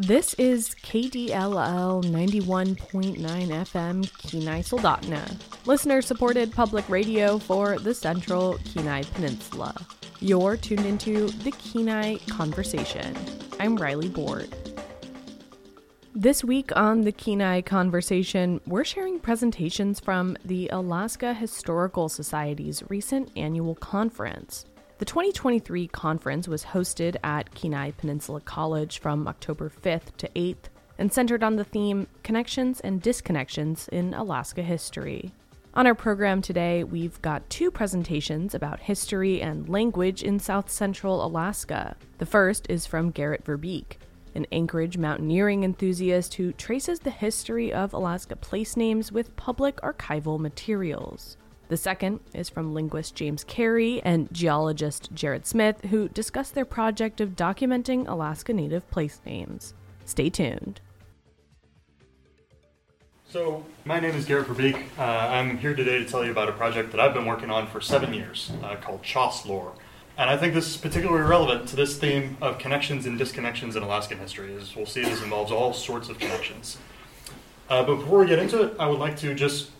[0.00, 5.36] This is KDLL 91.9 FM Kenai Soldotna,
[5.66, 9.72] listener supported public radio for the central Kenai Peninsula.
[10.18, 13.16] You're tuned into the Kenai Conversation.
[13.60, 14.52] I'm Riley Board.
[16.12, 23.30] This week on the Kenai Conversation, we're sharing presentations from the Alaska Historical Society's recent
[23.36, 24.66] annual conference.
[24.98, 31.12] The 2023 conference was hosted at Kenai Peninsula College from October 5th to 8th and
[31.12, 35.32] centered on the theme Connections and Disconnections in Alaska History.
[35.74, 41.26] On our program today, we've got two presentations about history and language in South Central
[41.26, 41.96] Alaska.
[42.18, 43.96] The first is from Garrett Verbeek,
[44.36, 50.38] an Anchorage mountaineering enthusiast who traces the history of Alaska place names with public archival
[50.38, 51.36] materials.
[51.68, 57.22] The second is from linguist James Kari and geologist Jared Smith, who discuss their project
[57.22, 59.72] of documenting Alaska Native place names.
[60.04, 60.80] Stay tuned.
[63.30, 64.76] So, my name is Garrett Verbeek.
[64.98, 67.66] Uh, I'm here today to tell you about a project that I've been working on
[67.66, 69.72] for seven years uh, called Choss Lore.
[70.16, 73.82] And I think this is particularly relevant to this theme of connections and disconnections in
[73.82, 74.54] Alaskan history.
[74.54, 76.76] As we'll see, this involves all sorts of connections.
[77.68, 79.70] Uh, but before we get into it, I would like to just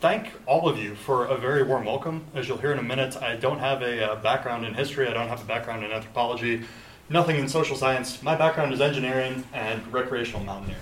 [0.00, 2.24] thank all of you for a very warm welcome.
[2.34, 5.12] As you'll hear in a minute, I don't have a uh, background in history, I
[5.12, 6.62] don't have a background in anthropology,
[7.08, 8.22] nothing in social science.
[8.22, 10.80] My background is engineering and recreational mountaineering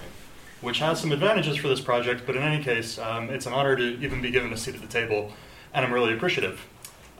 [0.60, 3.76] which has some advantages for this project, but in any case, um, it's an honor
[3.76, 5.32] to even be given a seat at the table,
[5.72, 6.66] and I'm really appreciative.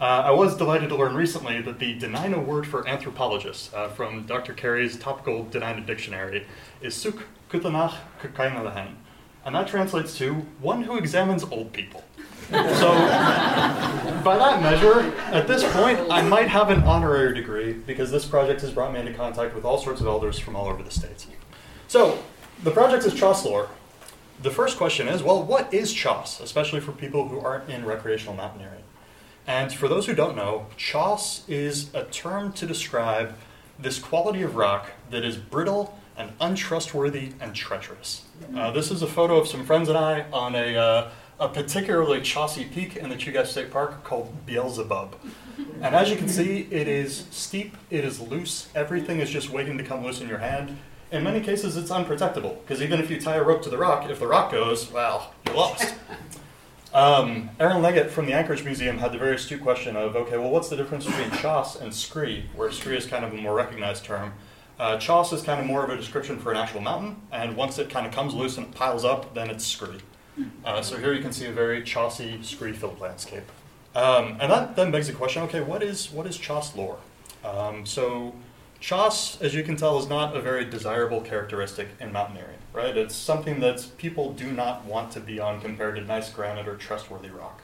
[0.01, 4.27] Uh, I was delighted to learn recently that the Dena'ina word for anthropologist uh, from
[4.27, 4.55] Dr.
[4.55, 6.47] Kari's topical Dena'ina dictionary
[6.81, 8.95] is suk kutanach kakainalahan,
[9.49, 12.05] and that translates to one who examines old people.
[12.51, 12.93] so,
[14.23, 18.61] by that measure, at this point, I might have an honorary degree because this project
[18.61, 21.27] has brought me into contact with all sorts of elders from all over the states.
[21.87, 22.23] So,
[22.63, 23.71] the project is Choss lore.
[24.43, 28.35] The first question is, well, what is Choss, especially for people who aren't in recreational
[28.35, 28.85] mountaineering?
[29.47, 33.35] And for those who don't know, Choss is a term to describe
[33.79, 38.25] this quality of rock that is brittle and untrustworthy and treacherous.
[38.55, 42.21] Uh, this is a photo of some friends and I on a, uh, a particularly
[42.21, 45.17] chossy peak in the Chugach State Park called Beelzebub.
[45.81, 49.79] And as you can see, it is steep, it is loose, everything is just waiting
[49.79, 50.77] to come loose in your hand.
[51.11, 54.11] In many cases, it's unprotectable, because even if you tie a rope to the rock,
[54.11, 55.95] if the rock goes, well, you're lost.
[56.93, 60.51] Um, Aaron Leggett from the Anchorage Museum had the very astute question of, okay, well,
[60.51, 64.05] what's the difference between choss and scree, where scree is kind of a more recognized
[64.05, 64.33] term.
[64.79, 64.97] Uh,
[65.33, 68.07] is kind of more of a description for an actual mountain, and once it kind
[68.07, 69.99] of comes loose and piles up, then it's scree.
[70.65, 73.43] Uh, so here you can see a very chossy, scree-filled landscape.
[73.97, 76.99] Um, and that then begs the question, okay, what is, what is Choss lore?
[77.45, 78.35] Um, so
[78.79, 82.97] Choss, as you can tell, is not a very desirable characteristic in mountaineering, right?
[82.97, 86.77] It's something that people do not want to be on compared to nice granite or
[86.77, 87.63] trustworthy rock.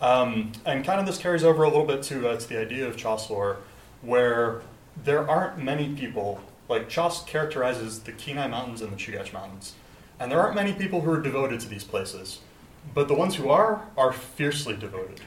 [0.00, 2.88] Um, and kind of this carries over a little bit to, uh, to the idea
[2.88, 3.58] of Choss lore,
[4.00, 4.62] where
[5.04, 9.74] there aren't many people, like Choss characterizes the Kenai Mountains and the Chugach Mountains,
[10.18, 12.40] and there aren't many people who are devoted to these places,
[12.94, 15.20] but the ones who are, are fiercely devoted.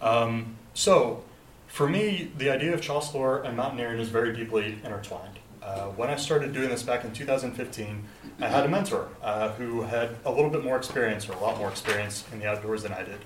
[0.00, 1.24] Um, so,
[1.66, 5.38] for me, the idea of Choss lore and mountaineering is very deeply intertwined.
[5.62, 8.04] Uh, when I started doing this back in 2015,
[8.40, 11.56] I had a mentor uh, who had a little bit more experience, or a lot
[11.58, 13.20] more experience in the outdoors than I did.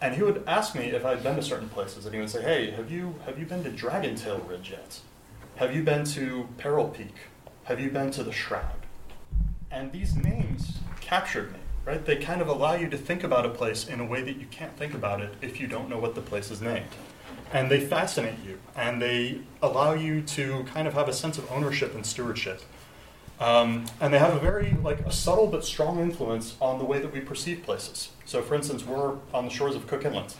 [0.00, 2.42] And he would ask me if I'd been to certain places, and he would say,
[2.42, 5.00] "Hey, have you have you been to Dragon Tail Ridge yet?
[5.56, 7.14] Have you been to Peril Peak?
[7.64, 8.86] Have you been to the Shroud?"
[9.70, 12.04] And these names captured me, right?
[12.04, 14.46] They kind of allow you to think about a place in a way that you
[14.46, 16.90] can't think about it if you don't know what the place is named
[17.52, 21.50] and they fascinate you and they allow you to kind of have a sense of
[21.50, 22.62] ownership and stewardship
[23.40, 26.98] um, and they have a very like a subtle but strong influence on the way
[26.98, 30.36] that we perceive places so for instance we're on the shores of cook inlet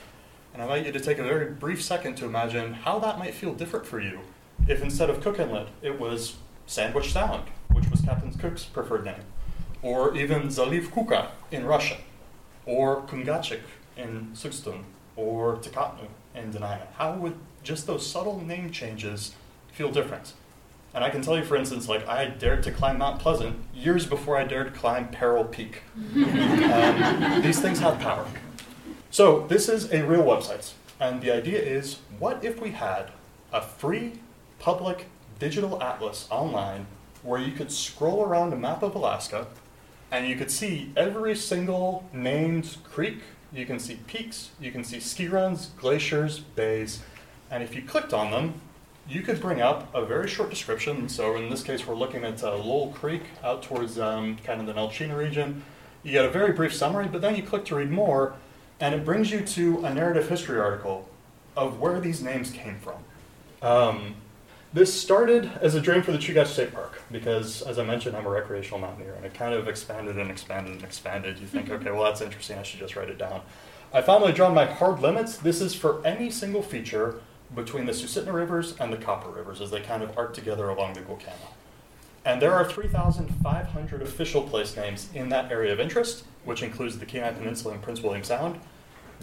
[0.52, 3.34] and i invite you to take a very brief second to imagine how that might
[3.34, 4.20] feel different for you
[4.68, 9.24] if instead of cook inlet it was sandwich sound which was captain cook's preferred name
[9.82, 11.98] or even zaliv kuka in russia
[12.66, 13.60] or kungachik
[13.96, 14.82] in Suksutun,
[15.16, 16.86] or Tikahtnu in Dena'ina?
[16.96, 19.34] How would just those subtle name changes
[19.72, 20.34] feel different?
[20.96, 24.06] And I can tell you, for instance, like I dared to climb Mount Pleasant years
[24.06, 25.82] before I dared to climb Peril Peak.
[25.94, 28.26] um, these things have power.
[29.10, 33.10] So this is a real website, and the idea is, what if we had
[33.52, 34.14] a free,
[34.58, 35.08] public,
[35.38, 36.86] digital atlas online
[37.22, 39.48] where you could scroll around a map of Alaska,
[40.10, 43.18] and you could see every single named creek,
[43.52, 47.02] you can see peaks, you can see ski runs, glaciers, bays,
[47.50, 48.62] and if you clicked on them,
[49.08, 51.08] you could bring up a very short description.
[51.08, 54.66] So in this case, we're looking at uh, Lowell Creek out towards um, kind of
[54.66, 55.62] the Nelchina region.
[56.02, 58.34] You get a very brief summary, but then you click to read more,
[58.80, 61.08] and it brings you to a narrative history article
[61.56, 62.96] of where these names came from.
[63.62, 64.16] Um,
[64.72, 68.26] this started as a dream for the Chugach State Park because, as I mentioned, I'm
[68.26, 71.38] a recreational mountaineer, and it kind of expanded and expanded and expanded.
[71.38, 73.40] You think, okay, well, that's interesting, I should just write it down.
[73.92, 75.38] I finally drawn my hard limits.
[75.38, 77.20] This is for any single feature
[77.54, 80.94] between the Susitna rivers and the Copper rivers as they kind of arc together along
[80.94, 81.52] the Gulkana.
[82.24, 87.06] And there are 3,500 official place names in that area of interest, which includes the
[87.06, 88.58] Kenai Peninsula and Prince William Sound.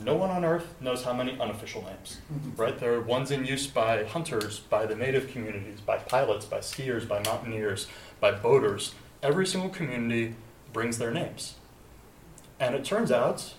[0.01, 2.59] No one on earth knows how many unofficial names, mm-hmm.
[2.59, 2.79] right?
[2.79, 7.07] There are ones in use by hunters, by the native communities, by pilots, by skiers,
[7.07, 7.87] by mountaineers,
[8.19, 8.95] by boaters.
[9.21, 10.35] Every single community
[10.71, 11.55] brings their names.
[12.59, 13.53] And it turns out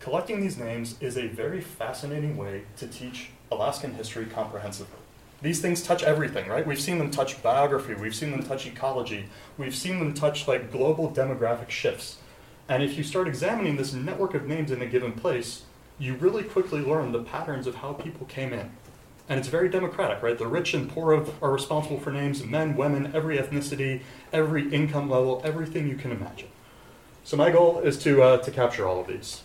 [0.00, 4.98] collecting these names is a very fascinating way to teach Alaskan history comprehensively.
[5.40, 6.66] These things touch everything, right?
[6.66, 10.72] We've seen them touch biography, we've seen them touch ecology, we've seen them touch like
[10.72, 12.18] global demographic shifts.
[12.68, 15.62] And if you start examining this network of names in a given place,
[15.98, 18.70] you really quickly learn the patterns of how people came in.
[19.28, 20.36] And it's very democratic, right?
[20.36, 24.02] The rich and poor are responsible for names men, women, every ethnicity,
[24.32, 26.48] every income level, everything you can imagine.
[27.24, 29.42] So my goal is to, uh, to capture all of these.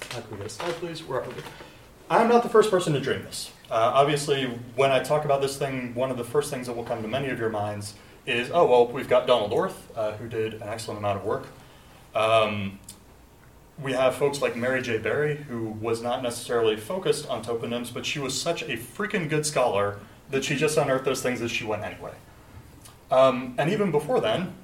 [0.00, 1.02] Can we get a slide, please?
[1.02, 1.34] Where are we?
[2.10, 3.50] I'm not the first person to dream this.
[3.70, 4.44] Uh, obviously,
[4.76, 7.08] when I talk about this thing, one of the first things that will come to
[7.08, 7.94] many of your minds
[8.26, 11.46] is, oh, well, we've got Donald Orth, uh, who did an excellent amount of work.
[12.14, 12.78] Um,
[13.82, 14.98] we have folks like Mary J.
[14.98, 19.46] Barry, who was not necessarily focused on toponyms, but she was such a freaking good
[19.46, 19.98] scholar
[20.30, 22.12] that she just unearthed those things as she went anyway.
[23.10, 24.54] Um, and even before then,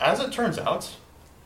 [0.00, 0.96] as it turns out,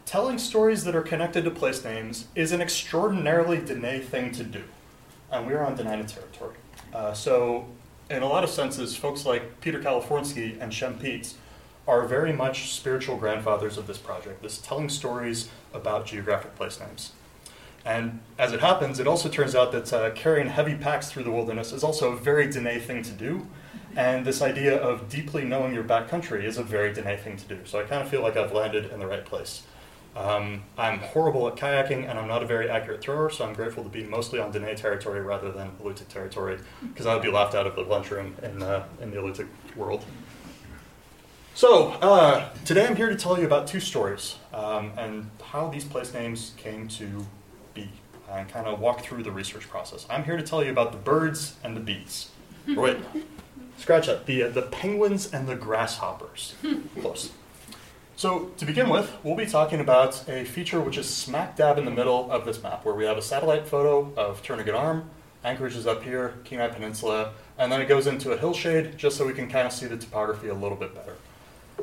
[0.06, 4.64] telling stories that are connected to place names is an extraordinarily Dene thing to do
[5.32, 6.56] and we are on Dena'ina territory.
[6.94, 7.67] Uh, so,
[8.11, 11.34] in a lot of senses, folks like Peter Kalifornsky and Shem Peets
[11.88, 17.12] are very much spiritual grandfathers of this project, this telling stories about geographic place names.
[17.84, 21.32] And as it happens, it also turns out that uh, carrying heavy packs through the
[21.32, 23.49] wilderness is also a very Dene thing to do.
[23.96, 27.58] And this idea of deeply knowing your backcountry is a very Dene thing to do.
[27.64, 29.64] So I kind of feel like I've landed in the right place.
[30.14, 33.82] Um, I'm horrible at kayaking and I'm not a very accurate thrower, so I'm grateful
[33.82, 37.54] to be mostly on Dene territory rather than Alutiiq territory, because I would be laughed
[37.54, 40.04] out of the lunchroom in, uh, in the Alutiiq world.
[41.54, 45.84] So, uh, today I'm here to tell you about two stories um, and how these
[45.84, 47.26] place names came to
[47.74, 47.90] be
[48.30, 50.06] and kind of walk through the research process.
[50.08, 52.30] I'm here to tell you about the birds and the bees.
[52.68, 52.98] wait,
[53.78, 54.26] scratch that.
[54.26, 56.54] The, uh, the penguins and the grasshoppers.
[57.00, 57.32] Close.
[58.16, 61.84] So to begin with, we'll be talking about a feature which is smack dab in
[61.84, 65.10] the middle of this map, where we have a satellite photo of Turnagain Arm,
[65.44, 69.26] Anchorage is up here, Kenai Peninsula, and then it goes into a hillshade just so
[69.26, 71.16] we can kind of see the topography a little bit better.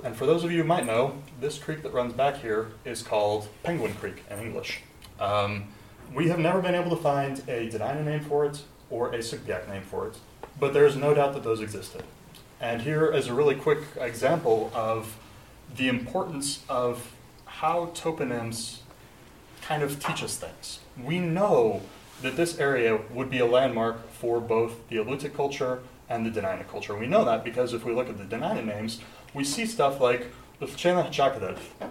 [0.03, 3.01] And for those of you who might know, this creek that runs back here is
[3.01, 4.81] called Penguin Creek in English.
[5.19, 5.65] Um,
[6.13, 9.67] we have never been able to find a Dena'ina name for it or a Sugpiaq
[9.67, 10.17] name for it,
[10.57, 12.03] but there is no doubt that those existed.
[12.61, 15.17] And here is a really quick example of
[15.75, 17.13] the importance of
[17.45, 18.79] how toponyms
[19.61, 20.79] kind of teach us things.
[21.01, 21.81] We know
[22.21, 25.79] that this area would be a landmark for both the Alutiiq culture
[26.09, 26.95] and the Dena'ina culture.
[26.97, 28.99] We know that because if we look at the Dena'ina names,
[29.33, 30.27] we see stuff like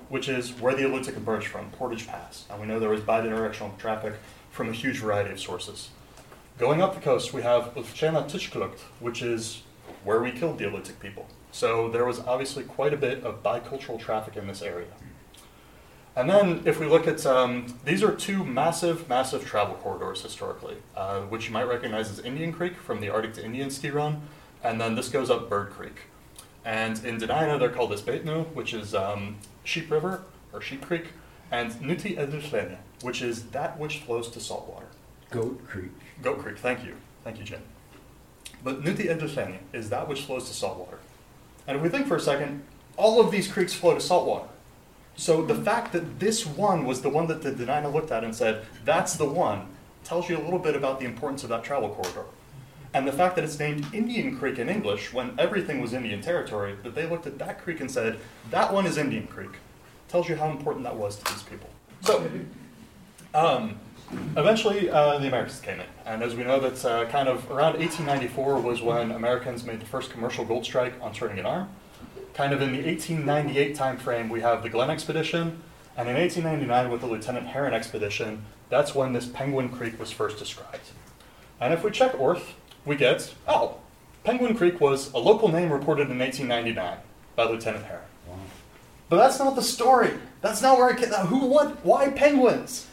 [0.09, 2.45] which is where the Alutiiq emerged from, Portage Pass.
[2.51, 4.15] And we know there was bidirectional traffic
[4.51, 5.89] from a huge variety of sources.
[6.59, 7.75] Going up the coast, we have
[9.01, 9.63] which is
[10.05, 11.27] where we killed the Alutiiq people.
[11.51, 14.89] So there was obviously quite a bit of bicultural traffic in this area.
[16.19, 20.77] And then if we look at, um, these are two massive, massive travel corridors historically,
[20.97, 24.23] uh, which you might recognize as Indian Creek from the Arctic to Indian ski run,
[24.65, 26.03] and then this goes up Bird Creek.
[26.65, 31.07] And in Dena'ina, they're called Isbetnu, which is um, Sheep River, or Sheep Creek,
[31.53, 34.87] and Nuti Edilhlene, which is that which flows to saltwater.
[35.31, 35.93] Goat Creek.
[36.21, 36.97] Goat Creek, thank you.
[37.23, 37.63] Thank you, Jim.
[38.65, 40.99] But Nuti Edilhlene is that which flows to saltwater.
[41.69, 42.63] And if we think for a second,
[42.97, 44.49] all of these creeks flow to saltwater.
[45.17, 48.35] So the fact that this one was the one that the Dena'ina looked at and
[48.35, 49.67] said, that's the one,
[50.03, 52.25] tells you a little bit about the importance of that travel corridor.
[52.95, 56.75] And the fact that it's named Indian Creek in English, when everything was Indian territory,
[56.83, 58.19] that they looked at that creek and said,
[58.51, 59.51] that one is Indian Creek,
[60.09, 61.69] tells you how important that was to these people.
[62.01, 62.31] So,
[63.35, 63.79] um,
[64.37, 65.87] eventually uh, the Americans came in.
[66.07, 69.87] And as we know, that's uh, kind of around 1894 was when Americans made the
[69.87, 71.69] first commercial gold strike on Turnagain Arm.
[72.35, 75.63] Kind of in the 1898 timeframe, we have the Glenn expedition.
[75.97, 80.39] And in 1899, with the Lieutenant Herron expedition, that's when this Penguin Creek was first
[80.39, 80.91] described.
[81.61, 83.79] And if we check Orth, we get, oh,
[84.23, 86.99] Penguin Creek was a local name reported in 1899
[87.35, 88.05] by Lieutenant Hare.
[89.09, 90.13] But that's not the story.
[90.41, 91.09] That's not where it came.
[91.09, 91.47] Who?
[91.47, 91.85] What?
[91.85, 92.87] Why penguins?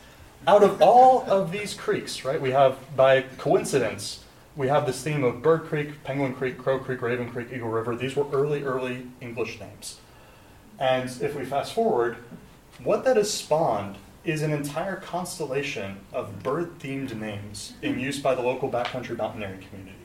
[0.48, 2.40] Out of all of these creeks, right?
[2.40, 4.24] We have, by coincidence,
[4.56, 7.96] we have this theme of Bird Creek, Penguin Creek, Crow Creek, Raven Creek, Eagle River.
[7.96, 10.00] These were early, early English names.
[10.78, 12.18] And if we fast forward,
[12.84, 18.42] what that has spawned is an entire constellation of bird-themed names in use by the
[18.44, 19.98] local backcountry mountaineering community.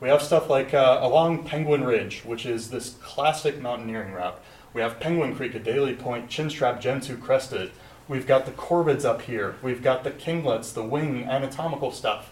[0.00, 4.40] We have stuff like uh, along Penguin Ridge, which is this classic mountaineering route.
[4.72, 7.70] We have Penguin Creek, Adélie point, Chinstrap, Gentoo crested.
[8.06, 9.56] We've got the corvids up here.
[9.62, 12.30] We've got the kinglets, the wing, anatomical stuff.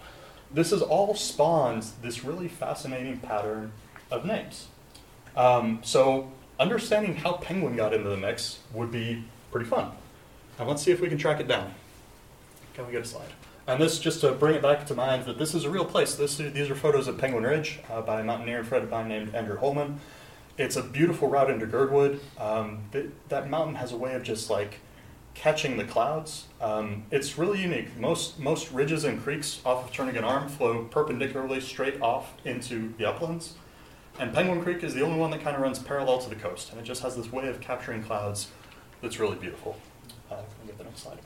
[0.50, 3.72] This is all spawned this really fascinating pattern
[4.10, 4.68] of names.
[5.34, 9.92] Um, so understanding how penguin got into the mix would be pretty fun.
[10.58, 11.74] And let's see if we can track it down.
[12.74, 13.28] Can we get a slide?
[13.66, 16.16] And this, just to bring it back to mind, that this is a real place.
[16.16, 19.34] This, these are photos of Penguin Ridge uh, by a mountaineer friend of mine named
[19.34, 20.00] Andrew Holman.
[20.58, 22.20] It's a beautiful route into Girdwood.
[22.38, 22.80] Um,
[23.28, 24.80] that mountain has a way of just like
[25.34, 26.46] catching the clouds.
[26.60, 27.96] Um, it's really unique.
[27.98, 33.06] Most most ridges and creeks off of Turnagain Arm flow perpendicularly straight off into the
[33.08, 33.54] uplands,
[34.18, 36.70] and Penguin Creek is the only one that kind of runs parallel to the coast,
[36.70, 38.48] and it just has this way of capturing clouds
[39.00, 39.76] that's really beautiful.
[40.30, 40.36] Uh,
[40.66, 41.18] get the next slide?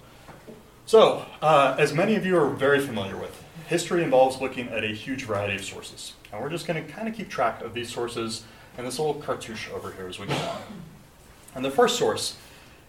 [0.87, 4.89] So, uh, as many of you are very familiar with, history involves looking at a
[4.89, 6.15] huge variety of sources.
[6.33, 8.45] And we're just going to kind of keep track of these sources
[8.79, 10.63] in this little cartouche over here as we go on.
[11.57, 12.37] And the first source,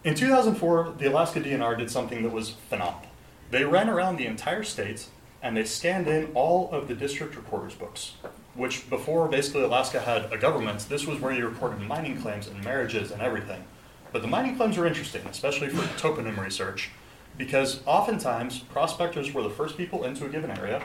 [0.04, 3.10] in 2004, the Alaska DNR did something that was phenomenal.
[3.52, 5.08] They ran around the entire state
[5.42, 8.14] and they scanned in all of the district recorder's books,
[8.56, 12.64] which before basically Alaska had a government, this was where you recorded mining claims and
[12.64, 13.64] marriages and everything.
[14.12, 16.90] But the mining claims are interesting, especially for toponym research,
[17.38, 20.82] because oftentimes prospectors were the first people into a given area,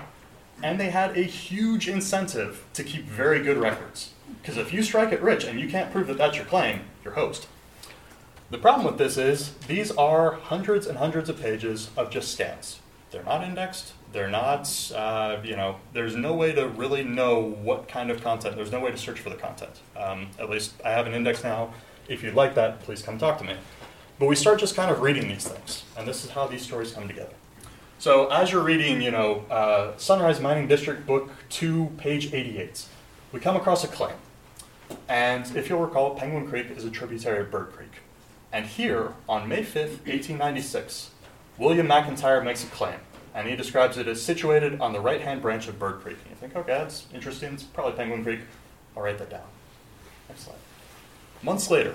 [0.62, 4.10] and they had a huge incentive to keep very good records.
[4.40, 7.14] Because if you strike it rich and you can't prove that that's your claim, you're
[7.14, 7.46] host.
[8.52, 12.80] The problem with this is these are hundreds and hundreds of pages of just scans.
[13.10, 13.94] They're not indexed.
[14.12, 18.56] They're not, uh, you know, there's no way to really know what kind of content.
[18.56, 19.80] There's no way to search for the content.
[19.96, 21.72] Um, at least I have an index now.
[22.08, 23.54] If you'd like that, please come talk to me.
[24.18, 26.92] But we start just kind of reading these things, and this is how these stories
[26.92, 27.32] come together.
[27.98, 32.84] So as you're reading, you know, uh, Sunrise Mining District Book 2, page 88,
[33.32, 34.16] we come across a claim.
[35.08, 37.91] And if you'll recall, Penguin Creek is a tributary of Bird Creek.
[38.52, 41.10] And here, on May 5th, 1896,
[41.56, 42.98] William McIntyre makes a claim,
[43.34, 46.18] and he describes it as situated on the right-hand branch of Bird Creek.
[46.20, 48.40] And you think, okay, that's interesting, it's probably Penguin Creek.
[48.94, 49.46] I'll write that down.
[50.28, 50.56] Next slide.
[51.42, 51.94] Months later,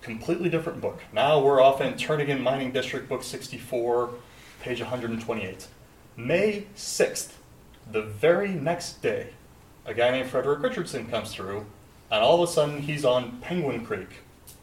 [0.00, 1.02] completely different book.
[1.12, 4.10] Now we're off in Turnagain Mining District, book 64,
[4.60, 5.66] page 128.
[6.16, 7.32] May 6th,
[7.90, 9.30] the very next day,
[9.84, 11.66] a guy named Frederick Richardson comes through,
[12.10, 14.08] and all of a sudden he's on Penguin Creek,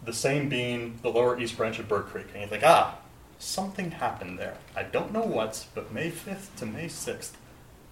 [0.08, 2.26] the same being the lower east branch of Bird Creek.
[2.34, 2.98] And you think, ah,
[3.38, 4.58] something happened there.
[4.76, 7.34] I don't know what, but May 5th to May 6th,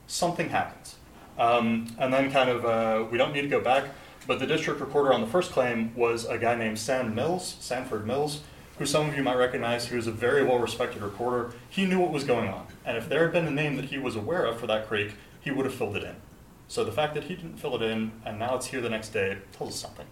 [0.08, 0.96] something happens.
[1.38, 3.86] Um, and then kind of, uh, we don't need to go back
[4.28, 8.08] but the district recorder on the first claim was a guy named Sam Mills, Sanford
[8.08, 8.42] Mills,
[8.80, 11.54] who some of you might recognize, He was a very well respected recorder.
[11.70, 12.66] He knew what was going on.
[12.86, 15.14] And if there had been a name that he was aware of for that creek,
[15.42, 16.16] he would have filled it in.
[16.68, 19.10] So the fact that he didn't fill it in and now it's here the next
[19.10, 20.08] day tells us something.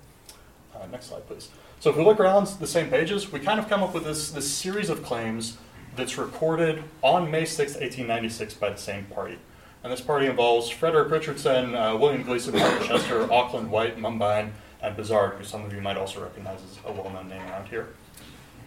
[0.76, 1.50] Uh, next slide, please.
[1.84, 4.32] So if we look around the same pages, we kind of come up with this,
[4.32, 5.58] this series of claims
[5.98, 9.38] that's recorded on May 6, 1896 by the same party.
[9.84, 15.36] And this party involves Frederick Richardson, uh, William Gleason, Chester, Auckland, White, Mumbine, and Bizard,
[15.36, 17.90] who some of you might also recognize as a well-known name around here.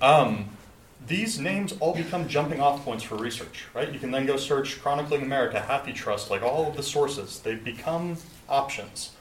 [0.03, 0.51] Um,
[1.07, 3.91] these names all become jumping off points for research, right?
[3.91, 7.41] You can then go search Chronicling America, HathiTrust, like all of the sources.
[7.41, 9.13] They become options.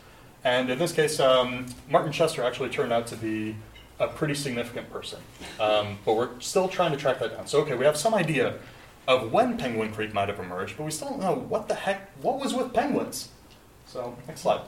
[0.43, 3.55] And in this case, um, Martin Chester actually turned out to be
[3.99, 5.19] a pretty significant person.
[5.59, 7.47] Um, but we're still trying to track that down.
[7.47, 8.55] So, okay, we have some idea
[9.07, 12.11] of when Penguin Creek might have emerged, but we still don't know what the heck,
[12.21, 13.29] what was with penguins.
[13.85, 14.61] So, next slide.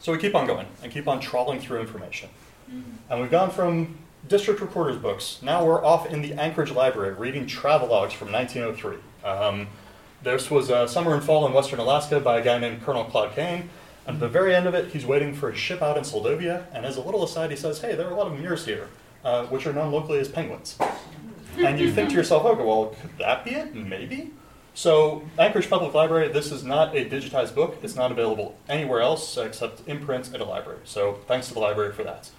[0.00, 2.30] So we keep on going and keep on trawling through information.
[2.70, 2.90] Mm-hmm.
[3.10, 5.40] And we've gone from district recorder's books.
[5.42, 8.96] Now we're off in the Anchorage Library reading travelogues from 1903.
[9.24, 9.68] Um,
[10.22, 13.32] this was uh, Summer and Fall in Western Alaska by a guy named Colonel Claude
[13.32, 13.70] Kane.
[14.08, 16.64] And at the very end of it, he's waiting for a ship out in Seldovia.
[16.72, 18.88] And as a little aside, he says, Hey, there are a lot of murres here,
[19.24, 20.76] uh, which are known locally as penguins
[21.58, 23.74] and you think to yourself, okay, well, could that be it?
[23.74, 24.32] Maybe.
[24.74, 27.78] So, Anchorage Public Library, this is not a digitized book.
[27.82, 30.80] It's not available anywhere else except in print at a library.
[30.84, 32.30] So, thanks to the library for that.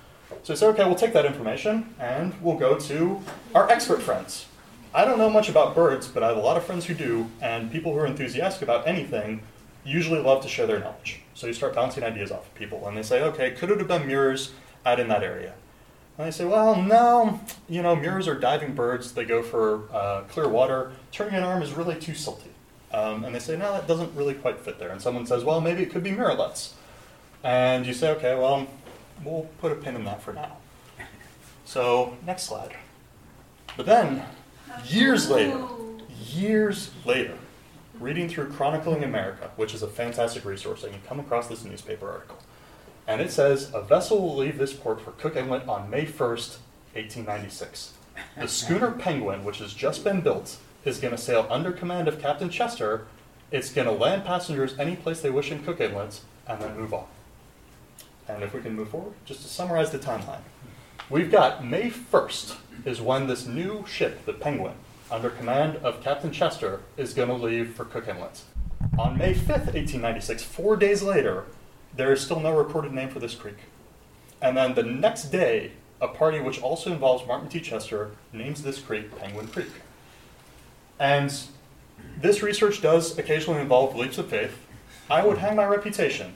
[0.43, 3.21] So, I say, okay, we'll take that information and we'll go to
[3.53, 4.45] our expert friends.
[4.93, 7.29] I don't know much about birds, but I have a lot of friends who do,
[7.41, 9.41] and people who are enthusiastic about anything
[9.83, 11.21] usually love to share their knowledge.
[11.39, 13.87] So you start bouncing ideas off of people, and they say, okay, could it have
[13.87, 14.51] been Murres
[14.85, 15.53] out in that area?
[16.17, 19.13] And they say, well, no, you know, Murres are diving birds.
[19.13, 20.91] They go for uh, clear water.
[21.13, 22.49] Turnagain Arm is really too silty.
[22.91, 24.89] Um, and they say, no, that doesn't really quite fit there.
[24.89, 26.73] And someone says, well, maybe it could be murrelets.
[27.41, 28.67] And you say, okay, well,
[29.23, 30.57] we'll put a pin in that for now.
[31.63, 32.75] So, next slide.
[33.77, 34.25] But then,
[34.83, 35.65] years later,
[36.21, 37.37] years later,
[37.99, 42.09] reading through Chronicling America, which is a fantastic resource, and you come across this newspaper
[42.09, 42.37] article.
[43.07, 46.59] And it says, a vessel will leave this port for Cook Inlet on May 1st,
[46.93, 47.93] 1896.
[48.37, 52.21] The schooner Penguin, which has just been built, is going to sail under command of
[52.21, 53.07] Captain Chester.
[53.51, 56.93] It's going to land passengers any place they wish in Cook Inlet, and then move
[56.93, 57.05] on.
[58.27, 60.41] And if we can move forward, just to summarize the timeline.
[61.09, 64.75] We've got May 1st is when this new ship, the Penguin,
[65.11, 68.41] under command of Captain Chester, is going to leave for Cook Inlet.
[68.97, 71.45] On May 5th, 1896, four days later,
[71.95, 73.57] there is still no recorded name for this creek.
[74.41, 77.59] And then the next day, a party which also involves Martin T.
[77.59, 79.71] Chester names this creek Penguin Creek.
[80.99, 81.33] And
[82.21, 84.65] this research does occasionally involve leaps of faith.
[85.09, 86.33] I would hang my reputation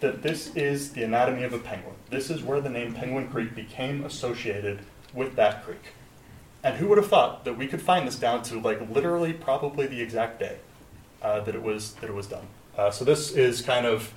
[0.00, 1.94] that this is the anatomy of a penguin.
[2.10, 4.80] This is where the name Penguin Creek became associated
[5.14, 5.82] with that creek.
[6.66, 9.86] And who would have thought that we could find this down to like literally probably
[9.86, 10.58] the exact day
[11.22, 12.44] uh, that it was that it was done.
[12.76, 14.12] Uh, so this is kind of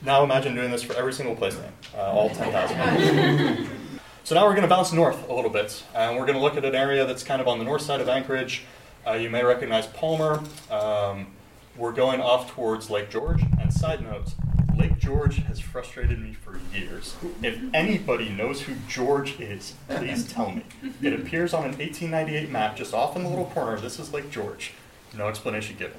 [0.00, 3.68] now imagine doing this for every single place name, uh, all 10,000.
[4.24, 6.56] so now we're going to bounce north a little bit, and we're going to look
[6.56, 8.62] at an area that's kind of on the north side of Anchorage.
[9.06, 10.42] Uh, you may recognize Palmer.
[10.70, 11.26] Um,
[11.76, 13.42] we're going off towards Lake George.
[13.60, 14.32] And side note,
[14.80, 17.14] Lake George has frustrated me for years.
[17.42, 20.64] If anybody knows who George is, please tell me.
[21.02, 23.78] It appears on an 1898 map just off in the little corner.
[23.78, 24.72] This is Lake George.
[25.14, 25.98] No explanation given.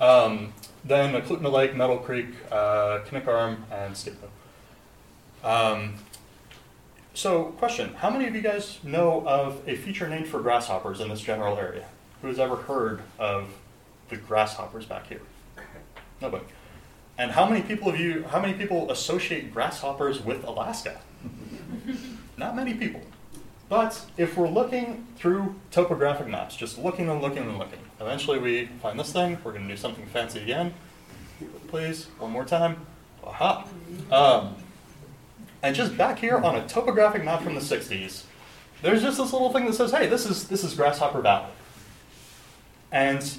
[0.00, 0.52] Um,
[0.84, 4.30] then Eklutna Lake, Metal Creek, uh, Arm, and Skidmore.
[5.44, 5.94] Um,
[7.14, 11.08] so, question How many of you guys know of a feature named for grasshoppers in
[11.08, 11.84] this general area?
[12.20, 13.50] Who has ever heard of
[14.08, 15.22] the grasshoppers back here?
[16.20, 16.44] Nobody.
[17.22, 21.00] And how many people of you, how many people associate grasshoppers with Alaska?
[22.36, 23.00] Not many people.
[23.68, 28.66] But if we're looking through topographic maps, just looking and looking and looking, eventually we
[28.82, 29.38] find this thing.
[29.44, 30.74] We're going to do something fancy again.
[31.68, 32.84] Please, one more time.
[33.22, 33.68] Aha.
[34.10, 34.56] Um,
[35.62, 38.24] and just back here on a topographic map from the 60s,
[38.82, 41.52] there's just this little thing that says, hey, this is, this is Grasshopper Valley.
[42.90, 43.38] And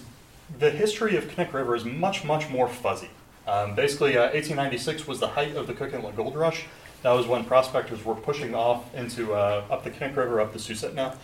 [0.58, 3.10] the history of Knik River is much, much more fuzzy.
[3.48, 6.66] Um, basically, uh, 1896 was the height of the Cook Inlet Gold Rush.
[7.02, 10.60] That was when prospectors were pushing off into uh, up the Knik River, up the
[10.60, 11.18] Susitna.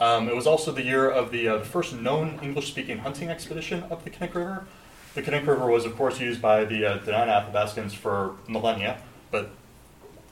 [0.00, 3.84] Um, it was also the year of the, uh, the first known English-speaking hunting expedition
[3.90, 4.66] up the Knik River.
[5.14, 9.50] The Knik River was, of course, used by the uh, Dena'ina Athabascans for millennia, but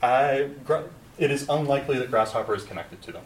[0.01, 0.49] I,
[1.17, 3.23] it is unlikely that grasshopper is connected to them.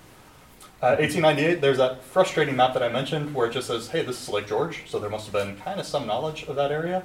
[0.80, 4.22] 1898, uh, there's that frustrating map that I mentioned where it just says, hey, this
[4.22, 7.04] is Lake George, so there must have been kind of some knowledge of that area.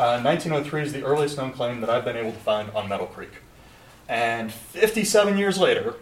[0.00, 3.06] 1903 uh, is the earliest known claim that I've been able to find on Metal
[3.06, 3.30] Creek.
[4.08, 5.94] And 57 years later,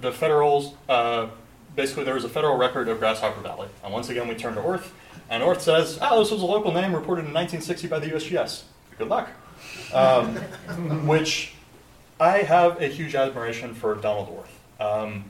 [0.00, 1.28] the federals, uh,
[1.74, 3.68] basically there was a federal record of Grasshopper Valley.
[3.82, 4.92] And once again, we turn to Orth,
[5.28, 8.62] and Orth says, oh, this was a local name reported in 1960 by the USGS.
[8.98, 9.30] Good luck.
[9.92, 10.36] Um,
[11.06, 11.54] which
[12.20, 14.80] I have a huge admiration for Donald Orth.
[14.80, 15.24] Um,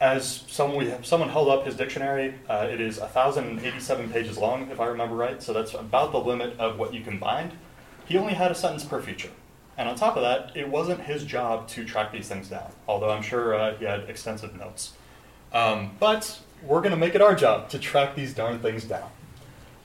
[0.00, 4.80] as someone, have, someone held up his dictionary, uh, it is 1,087 pages long, if
[4.80, 7.52] I remember right, so that's about the limit of what you can bind.
[8.06, 9.30] He only had a sentence per feature.
[9.76, 13.10] And on top of that, it wasn't his job to track these things down, although
[13.10, 14.92] I'm sure uh, he had extensive notes.
[15.52, 19.10] Um, but we're going to make it our job to track these darn things down.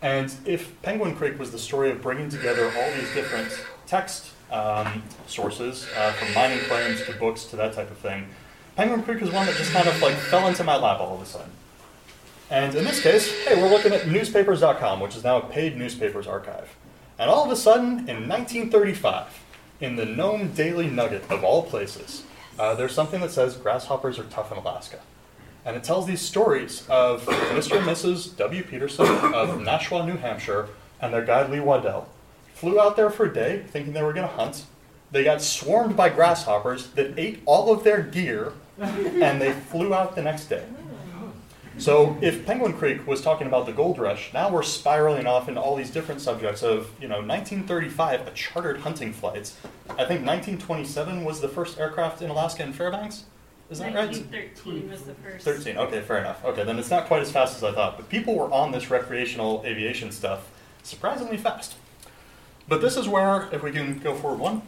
[0.01, 3.49] And if Penguin Creek was the story of bringing together all these different
[3.85, 8.27] text um, sources, uh, from mining claims to books to that type of thing,
[8.79, 11.21] Penguin Creek is one that just kind of like fell into my lap all of
[11.21, 11.51] a sudden.
[12.49, 16.27] And in this case, hey, we're looking at newspapers.com, which is now a paid newspapers
[16.27, 16.73] archive.
[17.17, 19.37] And all of a sudden, in 1935,
[19.81, 22.23] in the Nome Daily Nugget of all places,
[22.57, 24.99] uh, there's something that says grasshoppers are tough in Alaska.
[25.65, 27.79] And it tells these stories of Mr.
[27.79, 28.37] and Mrs.
[28.37, 28.63] W.
[28.63, 30.69] Peterson of Nashua, New Hampshire,
[31.01, 32.07] and their guide Lee Waddell.
[32.53, 34.63] Flew out there for a day thinking they were going to hunt.
[35.11, 40.15] They got swarmed by grasshoppers that ate all of their gear and they flew out
[40.15, 40.63] the next day.
[41.77, 45.61] So if Penguin Creek was talking about the gold rush, now we're spiraling off into
[45.61, 49.55] all these different subjects of, you know, 1935, a chartered hunting flights.
[49.91, 53.23] I think 1927 was the first aircraft in Alaska and Fairbanks.
[53.69, 54.09] Is that right?
[54.09, 55.45] 1913 was the first.
[55.45, 56.43] 13, okay, fair enough.
[56.43, 57.95] Okay, then it's not quite as fast as I thought.
[57.95, 60.49] But people were on this recreational aviation stuff
[60.83, 61.75] surprisingly fast.
[62.67, 64.63] But this is where, if we can go forward one,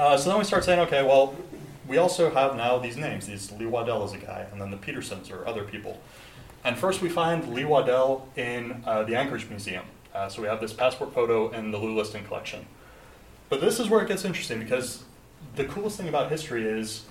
[0.00, 1.36] uh, so then we start saying, okay, well,
[1.86, 3.26] we also have now these names.
[3.26, 6.00] These Lee Waddell is a guy, and then the Petersons are other people.
[6.64, 9.84] And first we find Lee Waddell in uh, the Anchorage Museum.
[10.14, 12.66] Uh, so we have this passport photo in the Lew Liston collection.
[13.48, 15.04] But this is where it gets interesting because
[15.56, 17.04] the coolest thing about history is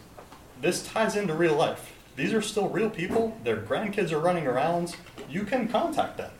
[0.62, 1.94] this ties into real life.
[2.16, 3.38] These are still real people.
[3.44, 4.96] Their grandkids are running around.
[5.30, 6.32] You can contact them.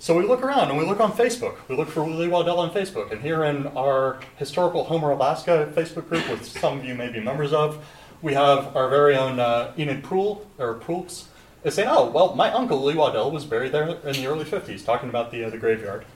[0.00, 1.56] So we look around and we look on Facebook.
[1.68, 3.12] We look for Lee Waddell on Facebook.
[3.12, 7.20] And here in our historical Homer, Alaska Facebook group, which some of you may be
[7.20, 7.84] members of,
[8.22, 11.24] we have our very own uh, Enid Proul, or Proulx,
[11.64, 14.82] is saying, oh, well, my uncle Lee Waddell was buried there in the early 50s,
[14.82, 16.06] talking about the, uh, the graveyard.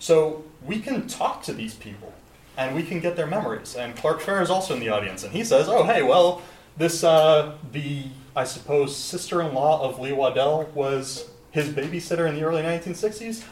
[0.00, 2.12] So we can talk to these people
[2.56, 3.76] and we can get their memories.
[3.76, 6.42] And Clark Fair is also in the audience, and he says, oh, hey, well,
[6.76, 12.34] this, uh, the, I suppose, sister in law of Lee Waddell was his babysitter in
[12.34, 13.44] the early 1960s.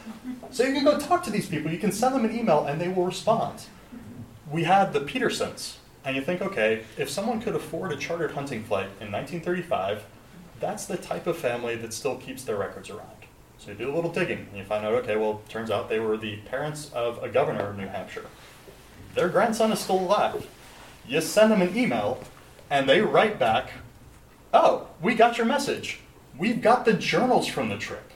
[0.51, 1.71] So you can go talk to these people.
[1.71, 3.63] You can send them an email and they will respond.
[4.51, 8.63] We had the Petersons, and you think, okay, if someone could afford a chartered hunting
[8.63, 10.05] flight in 1935,
[10.59, 13.09] that's the type of family that still keeps their records around.
[13.57, 15.99] So you do a little digging and you find out, okay, well, turns out they
[15.99, 18.25] were the parents of a governor of New Hampshire.
[19.15, 20.47] Their grandson is still alive.
[21.07, 22.23] You send them an email
[22.69, 23.71] and they write back,
[24.53, 25.99] oh, we got your message
[26.37, 28.11] We've got the journals from the trip.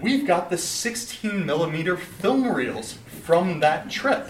[0.00, 4.28] We've got the 16 millimeter film reels from that trip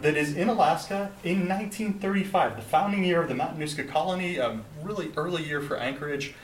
[0.00, 5.10] that is in Alaska in 1935, the founding year of the Matanuska colony, a really
[5.16, 6.34] early year for Anchorage.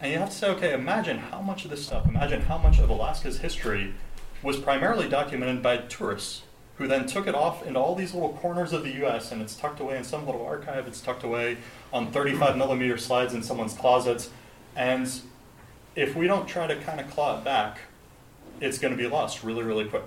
[0.00, 2.80] And you have to say, okay, imagine how much of this stuff, imagine how much
[2.80, 3.94] of Alaska's history
[4.42, 6.42] was primarily documented by tourists
[6.76, 9.54] who then took it off into all these little corners of the US and it's
[9.54, 11.58] tucked away in some little archive, it's tucked away
[11.92, 14.30] on 35 millimeter slides in someone's closets.
[14.76, 15.10] And
[15.98, 17.80] if we don't try to kind of claw it back,
[18.60, 20.04] it's going to be lost really, really quick.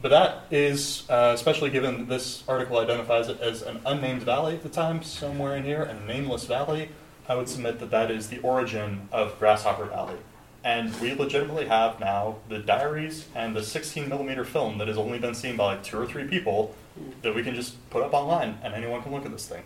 [0.00, 4.62] But that is, uh, especially given this article identifies it as an unnamed valley at
[4.62, 6.90] the time, somewhere in here, a nameless valley,
[7.28, 10.16] I would submit that that is the origin of Grasshopper Valley.
[10.62, 15.18] And we legitimately have now the diaries and the 16 millimeter film that has only
[15.18, 16.74] been seen by like two or three people
[17.20, 19.62] that we can just put up online and anyone can look at this thing.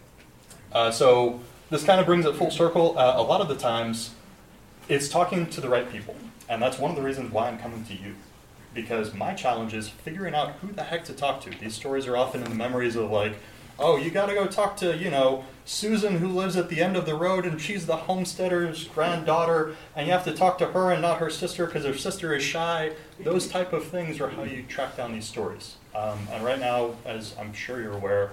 [0.72, 2.98] Uh, so this kind of brings it full circle.
[2.98, 4.10] Uh, a lot of the times,
[4.88, 6.16] it's talking to the right people.
[6.48, 8.14] And that's one of the reasons why I'm coming to you.
[8.74, 11.50] Because my challenge is figuring out who the heck to talk to.
[11.50, 13.34] These stories are often in the memories of like,
[13.78, 17.06] oh, you gotta go talk to, you know, Susan who lives at the end of
[17.06, 21.02] the road and she's the homesteader's granddaughter and you have to talk to her and
[21.02, 22.92] not her sister because her sister is shy.
[23.20, 25.76] Those type of things are how you track down these stories.
[25.94, 28.32] Um, and right now, as I'm sure you're aware,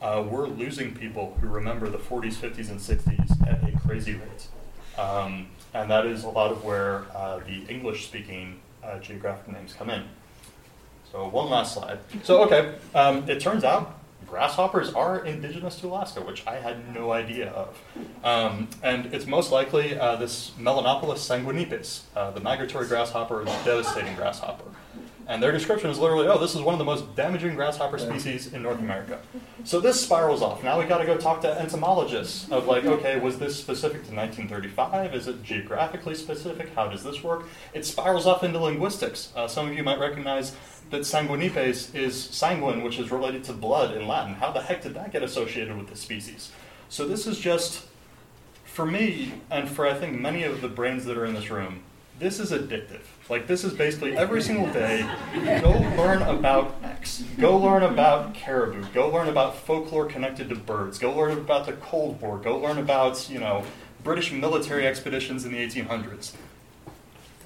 [0.00, 4.46] uh, we're losing people who remember the 40s, 50s, and 60s at a crazy rate.
[4.98, 9.90] Um, and that is a lot of where uh, the English-speaking uh, geographic names come
[9.90, 10.04] in.
[11.12, 11.98] So one last slide.
[12.22, 17.12] So okay, um, it turns out grasshoppers are indigenous to Alaska, which I had no
[17.12, 17.80] idea of.
[18.24, 24.14] Um, and it's most likely uh, this Melanoplus sanguinipes, uh, the migratory grasshopper, the devastating
[24.16, 24.64] grasshopper.
[25.28, 28.52] And their description is literally, oh, this is one of the most damaging grasshopper species
[28.52, 29.20] in North America.
[29.64, 30.62] So this spirals off.
[30.62, 34.14] Now we got to go talk to entomologists of like, okay, was this specific to
[34.14, 35.14] 1935?
[35.14, 36.72] Is it geographically specific?
[36.74, 37.48] How does this work?
[37.74, 39.32] It spirals off into linguistics.
[39.34, 40.54] Uh, some of you might recognize
[40.90, 44.34] that sanguinipes is sanguine, which is related to blood in Latin.
[44.34, 46.52] How the heck did that get associated with the species?
[46.88, 47.84] So this is just,
[48.64, 51.82] for me, and for I think many of the brains that are in this room,
[52.18, 53.02] this is addictive.
[53.28, 55.08] Like this is basically every single day,
[55.60, 57.24] go learn about X.
[57.38, 58.84] Go learn about caribou.
[58.94, 60.98] Go learn about folklore connected to birds.
[60.98, 62.38] Go learn about the Cold War.
[62.38, 63.64] Go learn about, you know,
[64.02, 66.32] British military expeditions in the 1800s.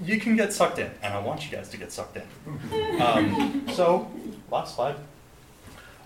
[0.03, 3.01] You can get sucked in, and I want you guys to get sucked in.
[3.01, 4.11] Um, so,
[4.51, 4.97] last slide.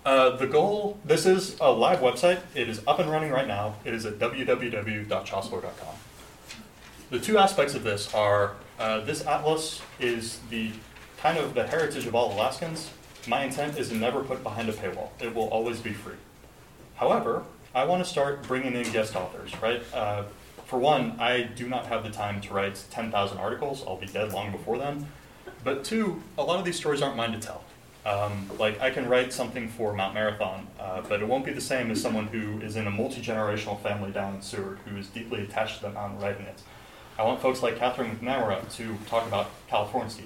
[0.05, 2.40] Uh, the goal, this is a live website.
[2.55, 3.77] It is up and running right now.
[3.85, 5.94] It is at www.chosslore.com.
[7.14, 10.72] The two aspects of this are uh, this atlas is the
[11.18, 12.90] kind of the heritage of all Alaskans.
[13.29, 15.11] My intent is to never put behind a paywall.
[15.20, 16.16] It will always be free.
[16.96, 19.81] However, I want to start bringing in guest authors, right?
[19.94, 20.24] Uh,
[20.66, 23.85] for one, I do not have the time to write 10,000 articles.
[23.87, 25.07] I'll be dead long before then.
[25.62, 27.62] But two, a lot of these stories aren't mine to tell.
[28.05, 31.61] Um, like, I can write something for Mount Marathon, uh, but it won't be the
[31.61, 35.07] same as someone who is in a multi generational family down in Seward who is
[35.07, 36.61] deeply attached to the mountain writing it.
[37.16, 40.24] I want folks like Catherine McNamara to talk about California.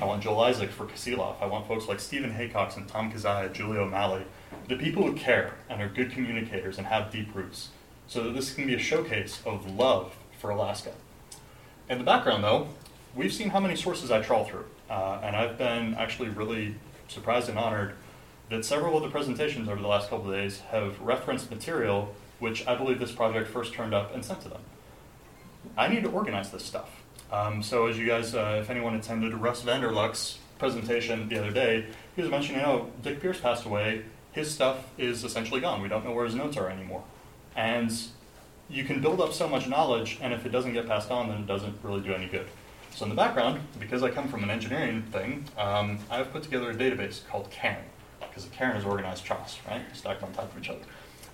[0.00, 1.42] I want Joel Isaac for Kasilof.
[1.42, 4.22] I want folks like Stephen Haycox and Tom Kizzia, Julie O'Malley,
[4.68, 7.70] the people who care and are good communicators and have deep roots,
[8.06, 10.92] so that this can be a showcase of love for Alaska.
[11.90, 12.68] In the background, though,
[13.16, 16.76] we've seen how many sources I trawl through, uh, and I've been actually really
[17.08, 17.94] surprised and honored
[18.48, 22.66] that several of the presentations over the last couple of days have referenced material which
[22.66, 24.60] I believe this project first turned up and sent to them.
[25.76, 26.90] I need to organize this stuff.
[27.30, 31.86] Um, so as you guys, uh, if anyone attended Russ Vanderluck's presentation the other day,
[32.16, 34.02] he was mentioning, oh, Dick Pierce passed away.
[34.32, 35.82] His stuff is essentially gone.
[35.82, 37.04] We don't know where his notes are anymore.
[37.54, 37.92] And
[38.70, 41.38] you can build up so much knowledge, and if it doesn't get passed on, then
[41.38, 42.46] it doesn't really do any good.
[42.94, 46.70] So in the background, because I come from an engineering thing, um, I've put together
[46.70, 47.84] a database called Cairn,
[48.20, 49.82] because a Cairn is organized CHOSS, right?
[49.94, 50.80] Stacked on top of each other.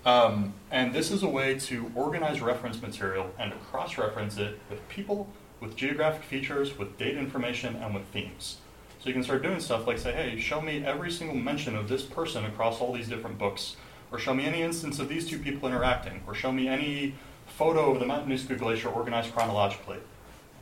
[0.05, 4.87] Um, and this is a way to organize reference material and to cross-reference it with
[4.87, 5.27] people,
[5.59, 8.57] with geographic features, with data information, and with themes.
[8.99, 11.89] So you can start doing stuff like say, hey, show me every single mention of
[11.89, 13.77] this person across all these different books,
[14.11, 17.15] or show me any instance of these two people interacting, or show me any
[17.47, 19.97] photo of the Mount Matanuska Glacier organized chronologically.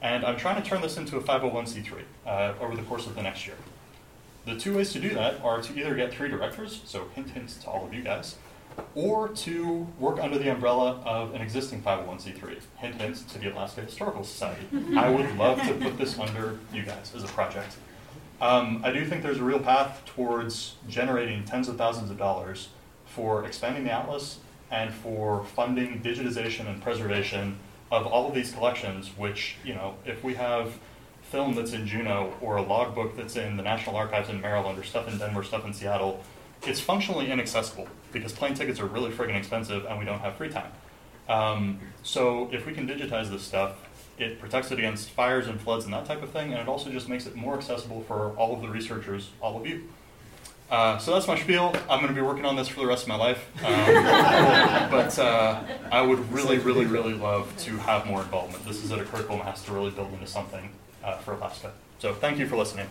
[0.01, 3.21] And I'm trying to turn this into a 501c3 uh, over the course of the
[3.21, 3.56] next year.
[4.45, 7.49] The two ways to do that are to either get three directors, so hint, hint
[7.62, 8.36] to all of you guys,
[8.95, 12.59] or to work under the umbrella of an existing 501c3.
[12.77, 14.65] Hint, hint to the Alaska Historical Society.
[14.97, 17.75] I would love to put this under you guys as a project.
[18.41, 22.69] Um, I do think there's a real path towards generating tens of thousands of dollars
[23.05, 27.57] for expanding the atlas and for funding digitization and preservation
[27.91, 30.79] of all of these collections, which, you know, if we have
[31.21, 34.83] film that's in Juneau or a logbook that's in the National Archives in Maryland or
[34.83, 36.23] stuff in Denver, stuff in Seattle,
[36.65, 40.49] it's functionally inaccessible because plane tickets are really friggin' expensive and we don't have free
[40.49, 40.71] time.
[41.28, 43.78] Um, so if we can digitize this stuff,
[44.17, 46.89] it protects it against fires and floods and that type of thing, and it also
[46.89, 49.89] just makes it more accessible for all of the researchers, all of you.
[50.69, 51.76] Uh, so that's my spiel.
[51.89, 53.47] I'm going to be working on this for the rest of my life.
[53.63, 53.86] Um,
[54.91, 58.65] but uh, I would really, really, really love to have more involvement.
[58.65, 60.69] This is at a critical mass to really build into something
[61.04, 61.73] uh, for Alaska.
[61.99, 62.88] So thank you for listening.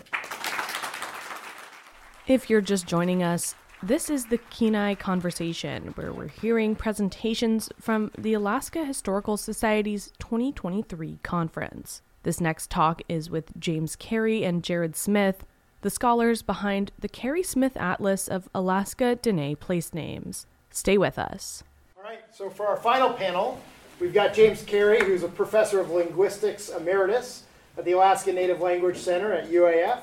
[2.26, 8.12] If you're just joining us, this is the Kenai Conversation, where we're hearing presentations from
[8.16, 12.00] the Alaska Historical Society's 2023 conference.
[12.22, 15.44] This next talk is with James Kari and Jared Smith,
[15.80, 20.46] the scholars behind the Kari Smith Atlas of Alaska Dene place names.
[20.70, 21.64] Stay with us.
[21.96, 23.60] All right, so for our final panel,
[24.00, 27.42] we've got James Kari, who's a professor of linguistics emeritus
[27.76, 30.02] at the Alaska Native Language Center at UAF.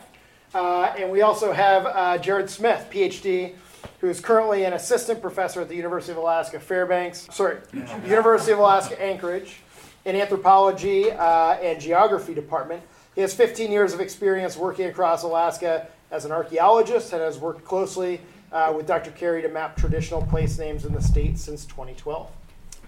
[0.53, 3.53] Uh, and we also have uh, Jared Smith, PhD,
[4.01, 7.57] who is currently an assistant professor at the University of Alaska Fairbanks, sorry,
[8.05, 9.61] University of Alaska Anchorage
[10.05, 12.81] in anthropology uh, and geography department.
[13.15, 17.65] He has 15 years of experience working across Alaska as an archaeologist and has worked
[17.65, 19.11] closely uh, with Dr.
[19.11, 22.29] Kari to map traditional place names in the state since 2012.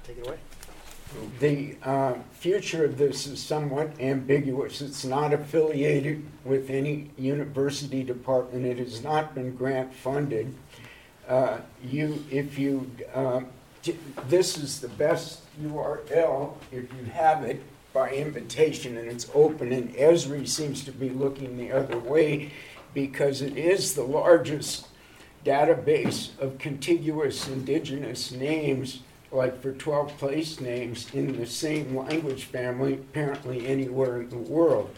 [0.03, 0.37] Take it away.
[1.39, 4.81] The uh, future of this is somewhat ambiguous.
[4.81, 8.65] It's not affiliated with any university department.
[8.65, 10.53] It has not been grant funded.
[11.31, 13.39] Uh, you, if you, uh,
[13.81, 17.63] t- this is the best URL if you have it
[17.93, 19.71] by invitation and it's open.
[19.71, 22.51] And Esri seems to be looking the other way
[22.93, 24.87] because it is the largest
[25.45, 28.99] database of contiguous indigenous names
[29.31, 34.93] like for 12 place names in the same language family, apparently anywhere in the world.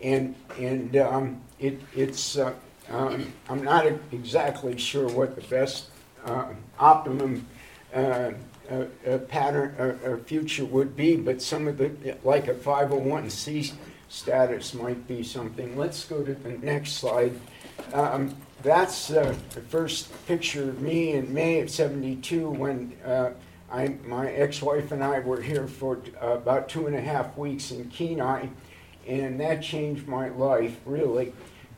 [0.00, 2.54] And, and um, it, it's, uh,
[2.90, 5.86] um, I'm not exactly sure what the best
[6.24, 6.46] uh,
[6.78, 7.46] optimum
[7.94, 8.32] uh,
[8.70, 13.72] uh, uh pattern or future would be, but some of the, like a 501c
[14.08, 15.76] status might be something.
[15.76, 17.38] Let's go to the next slide.
[17.92, 22.92] Um, that's uh, the first picture of me in May of 72 when
[23.72, 27.70] I, my ex-wife and I were here for uh, about two and a half weeks
[27.70, 28.48] in Kenai,
[29.06, 31.32] and that changed my life really.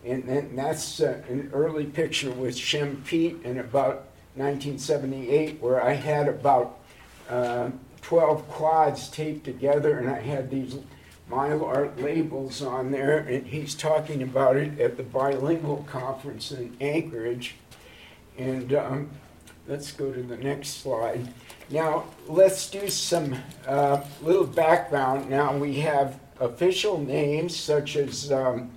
[0.04, 5.94] And, and that's uh, an early picture with Shem Pete in about 1978, where I
[5.94, 6.78] had about
[7.30, 7.70] uh,
[8.02, 10.76] 12 quads taped together, and I had these
[11.30, 17.54] mylar labels on there, and he's talking about it at the bilingual conference in Anchorage.
[18.36, 19.10] And um,
[19.66, 21.32] let's go to the next slide.
[21.70, 23.36] Now, let's do some
[23.66, 25.30] uh, little background.
[25.30, 28.70] Now, we have official names such as, um,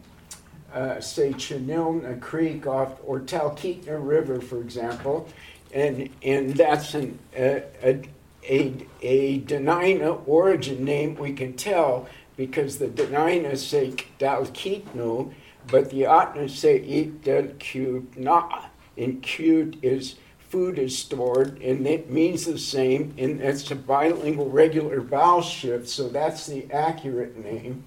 [0.73, 5.27] uh, say, Chunilna Creek off, or Talkeetna River, for example,
[5.73, 12.87] and, and that's an, a, a, a Dena'ina origin name we can tell because the
[12.87, 15.33] Dena'ina say Dalkeetnu,
[15.67, 18.65] but the Ahtna say Itdelkutna,
[18.97, 20.15] and cute is
[20.49, 25.89] food is stored, and it means the same, and it's a bilingual regular vowel shift,
[25.89, 27.83] so that's the accurate name.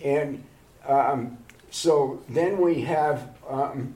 [0.00, 0.42] And
[0.88, 1.38] um,
[1.74, 3.94] so then we have um,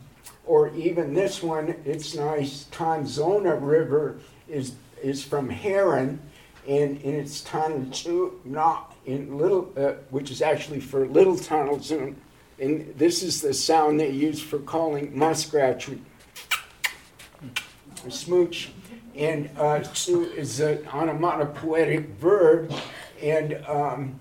[0.48, 6.18] or even this one, it's nice, Tanzona River is, is from Heron,
[6.66, 12.14] and, and it's Tanzuna in little, uh, which is actually for Little Tanzuna.
[12.58, 15.90] And this is the sound they use for calling muskrats,
[18.06, 18.72] a smooch.
[19.14, 22.72] And uh, is an onomatopoetic verb,
[23.20, 24.20] and um,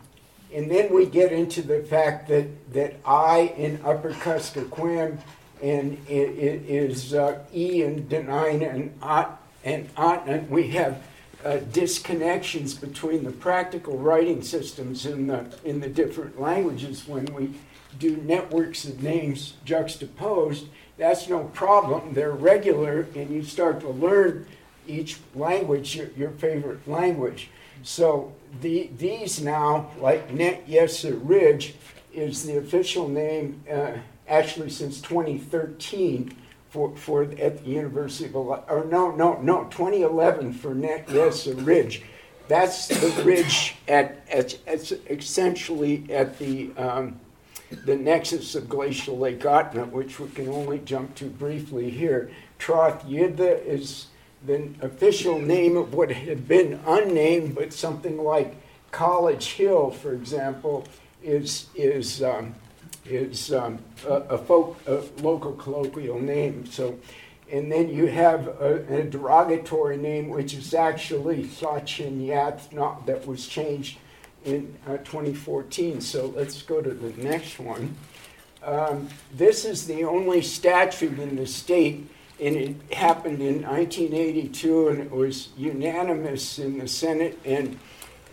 [0.53, 5.19] and then we get into the fact that, that I in Upper Kuskokwim
[5.61, 10.49] and it, it is uh, E and Denine and Ot and Otnan.
[10.49, 11.03] We have
[11.43, 17.53] uh, disconnections between the practical writing systems in the in the different languages when we
[17.97, 20.67] do networks of names juxtaposed.
[20.97, 22.13] That's no problem.
[22.13, 24.47] They're regular, and you start to learn
[24.87, 27.49] each language, your, your favorite language.
[27.83, 31.75] So the, these now, like Net Yesa Ridge,
[32.13, 33.91] is the official name uh,
[34.27, 36.35] actually since 2013
[36.69, 42.03] for, for at the University of or no no no 2011 for Net Yesa Ridge.
[42.47, 47.19] That's the ridge at, at, at essentially at the um,
[47.85, 52.31] the nexus of glacial Lake Ahtna, which we can only jump to briefly here.
[52.59, 54.07] Troth Yidda is
[54.45, 58.55] the official name of what had been unnamed, but something like
[58.91, 60.85] College Hill, for example,
[61.23, 62.55] is is um,
[63.05, 66.65] is um, a, a, folk, a local colloquial name.
[66.65, 66.97] So,
[67.51, 73.25] and then you have a, a derogatory name, which is actually Sachin Yath, not that
[73.25, 73.97] was changed
[74.45, 76.01] in uh, 2014.
[76.01, 77.95] So let's go to the next one.
[78.63, 84.99] Um, this is the only statute in the state and it happened in 1982, and
[84.99, 87.79] it was unanimous in the Senate and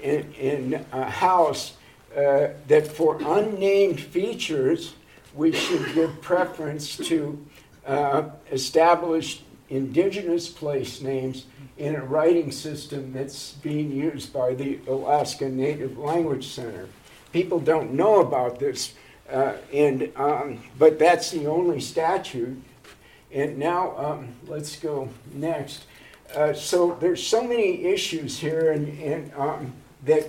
[0.02, 1.74] in, House
[2.14, 4.94] uh, that for unnamed features,
[5.34, 7.44] we should give preference to
[7.86, 11.46] uh, established indigenous place names
[11.78, 16.88] in a writing system that's being used by the Alaska Native Language Center.
[17.32, 18.94] People don't know about this,
[19.30, 22.62] uh, and um, but that's the only statute
[23.34, 25.84] and now um, let's go next.
[26.34, 29.72] Uh, so there's so many issues here, and, and um,
[30.04, 30.28] that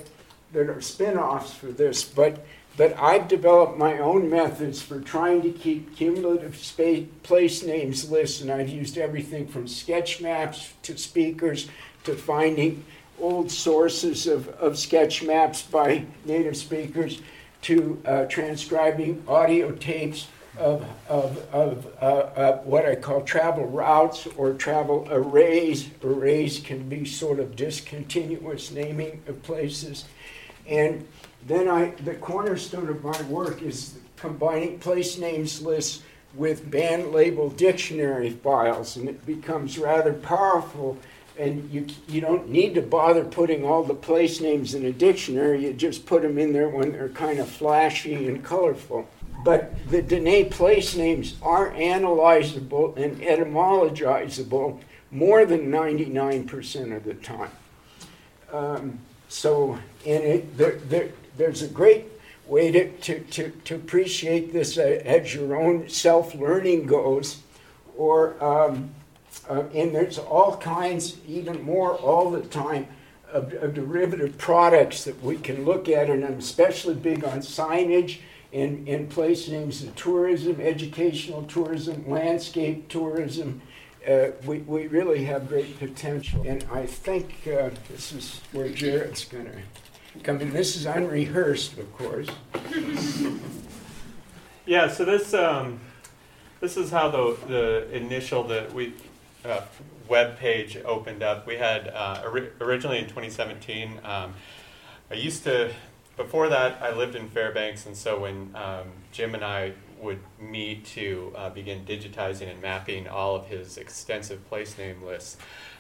[0.52, 2.46] that are spin-offs for this, but
[2.78, 8.41] but I've developed my own methods for trying to keep cumulative space, place names lists,
[8.41, 11.70] and I've used everything from sketch maps to speakers
[12.04, 12.84] to finding
[13.20, 17.22] old sources of, of sketch maps by native speakers
[17.62, 24.28] to uh, transcribing audio tapes of, of, of uh, uh, what I call travel routes
[24.38, 25.89] or travel arrays.
[26.04, 30.06] Arrays can be sort of discontinuous naming of places.
[30.68, 31.08] And
[31.46, 36.02] then I, the cornerstone of my work is combining place names lists
[36.34, 40.98] with band label dictionary files, and it becomes rather powerful.
[41.38, 45.65] And you, you don't need to bother putting all the place names in a dictionary,
[45.65, 49.08] you just put them in there when they're kind of flashy and colorful
[49.46, 54.82] but the Dene place names are analyzable and etymologizable
[55.12, 57.52] more than 99% of the time.
[58.52, 62.06] Um, so, in it, there, there, there's a great
[62.48, 67.42] way to, to, to, to appreciate this uh, as your own self learning goes,
[67.96, 68.90] or um,
[69.48, 72.88] uh, and there's all kinds, even more all the time,
[73.32, 78.20] of derivative products that we can look at, and I'm especially big on signage
[78.56, 83.62] in, in place names of tourism, educational tourism, landscape tourism.
[84.08, 86.41] Uh, we, we really have great potential.
[86.48, 90.54] And I think uh, this is where Jared's going to come in.
[90.54, 92.30] This is unrehearsed, of course.
[94.65, 95.82] yeah, so this, um,
[96.62, 98.94] this is how the, the initial the, we,
[99.44, 99.63] uh,
[100.08, 101.46] web page opened up.
[101.46, 104.00] We had uh, ori- originally in 2017.
[104.06, 104.34] Um,
[105.12, 105.74] I used to
[106.17, 110.86] before that, I lived in Fairbanks, and so when um, Jim and I would meet
[110.86, 115.38] to uh, begin digitizing and mapping all of his extensive place name lists,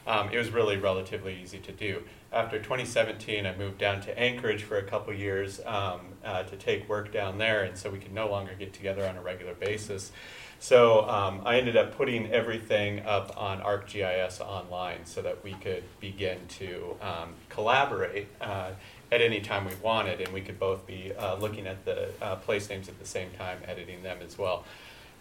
[0.07, 2.03] um, it was really relatively easy to do.
[2.31, 6.87] After 2017, I moved down to Anchorage for a couple years um, uh, to take
[6.89, 10.11] work down there, and so we could no longer get together on a regular basis.
[10.59, 15.83] So um, I ended up putting everything up on ArcGIS online so that we could
[15.99, 18.27] begin to um, collaborate.
[18.39, 18.71] Uh,
[19.11, 22.35] at any time we wanted, and we could both be uh, looking at the uh,
[22.37, 24.63] place names at the same time, editing them as well.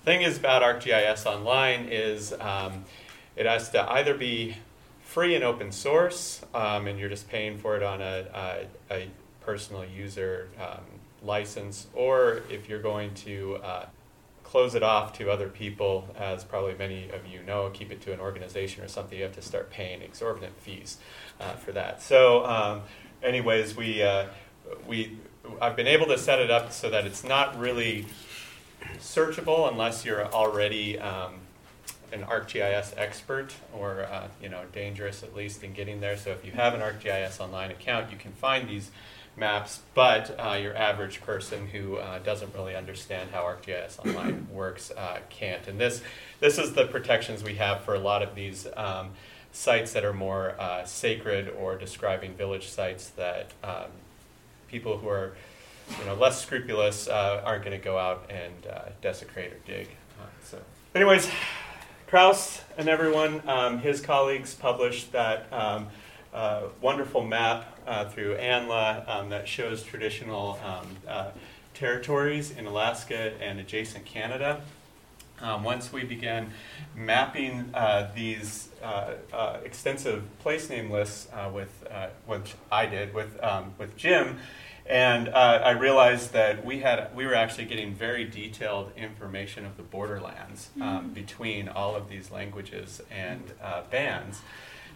[0.04, 2.84] Thing is about ArcGIS Online is um,
[3.36, 4.56] it has to either be
[5.02, 8.26] free and open source, um, and you're just paying for it on a,
[8.90, 9.08] a, a
[9.40, 10.84] personal user um,
[11.22, 13.86] license, or if you're going to uh,
[14.42, 18.12] close it off to other people, as probably many of you know, keep it to
[18.12, 20.98] an organization or something, you have to start paying exorbitant fees
[21.40, 22.02] uh, for that.
[22.02, 22.82] So, um,
[23.24, 24.26] anyways, we uh,
[24.86, 25.18] we
[25.60, 28.06] I've been able to set it up so that it's not really
[28.98, 31.34] searchable unless you're already um,
[32.12, 36.16] an ArcGIS expert or uh, you know dangerous at least in getting there.
[36.16, 38.90] So if you have an ArcGIS online account, you can find these
[39.36, 44.92] maps, but uh, your average person who uh, doesn't really understand how ArcGIS Online works
[44.96, 45.66] uh, can't.
[45.66, 46.02] And this
[46.40, 49.10] this is the protections we have for a lot of these um,
[49.54, 53.86] sites that are more uh, sacred or describing village sites that um,
[54.68, 55.34] people who are
[55.98, 59.88] you know less scrupulous uh, aren't going to go out and uh, desecrate or dig.
[60.42, 60.58] so,
[60.94, 61.30] anyways.
[62.06, 65.88] Kraus and everyone, um, his colleagues published that um,
[66.32, 71.30] uh, wonderful map uh, through ANLA um, that shows traditional um, uh,
[71.74, 74.60] territories in Alaska and adjacent Canada.
[75.40, 76.52] Um, once we began
[76.94, 81.86] mapping uh, these uh, uh, extensive place name lists with,
[82.26, 84.38] which I did with, um, with Jim,
[84.86, 89.76] and uh, I realized that we had we were actually getting very detailed information of
[89.76, 91.08] the borderlands um, mm-hmm.
[91.14, 94.42] between all of these languages and uh, bands.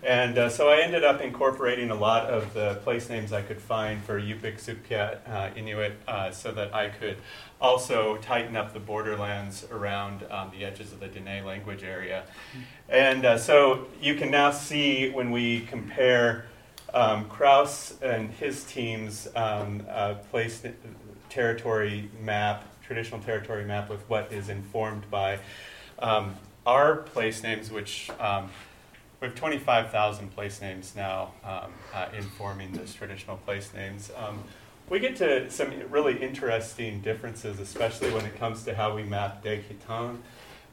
[0.03, 3.61] And uh, so I ended up incorporating a lot of the place names I could
[3.61, 7.17] find for Yupik, Sugpiat, uh, Inuit, uh, so that I could
[7.61, 12.25] also tighten up the borderlands around um, the edges of the Dene language area.
[12.89, 16.47] And uh, so you can now see when we compare
[16.95, 19.85] um, Kraus and his team's um,
[20.31, 20.63] place
[21.29, 25.41] territory map, traditional territory map, with what is informed by
[25.99, 28.49] um, our place names, which um,
[29.21, 34.11] we have 25,000 place names now um, uh, informing those traditional place names.
[34.17, 34.45] Um,
[34.89, 39.43] we get to some really interesting differences, especially when it comes to how we map
[39.43, 39.65] Deg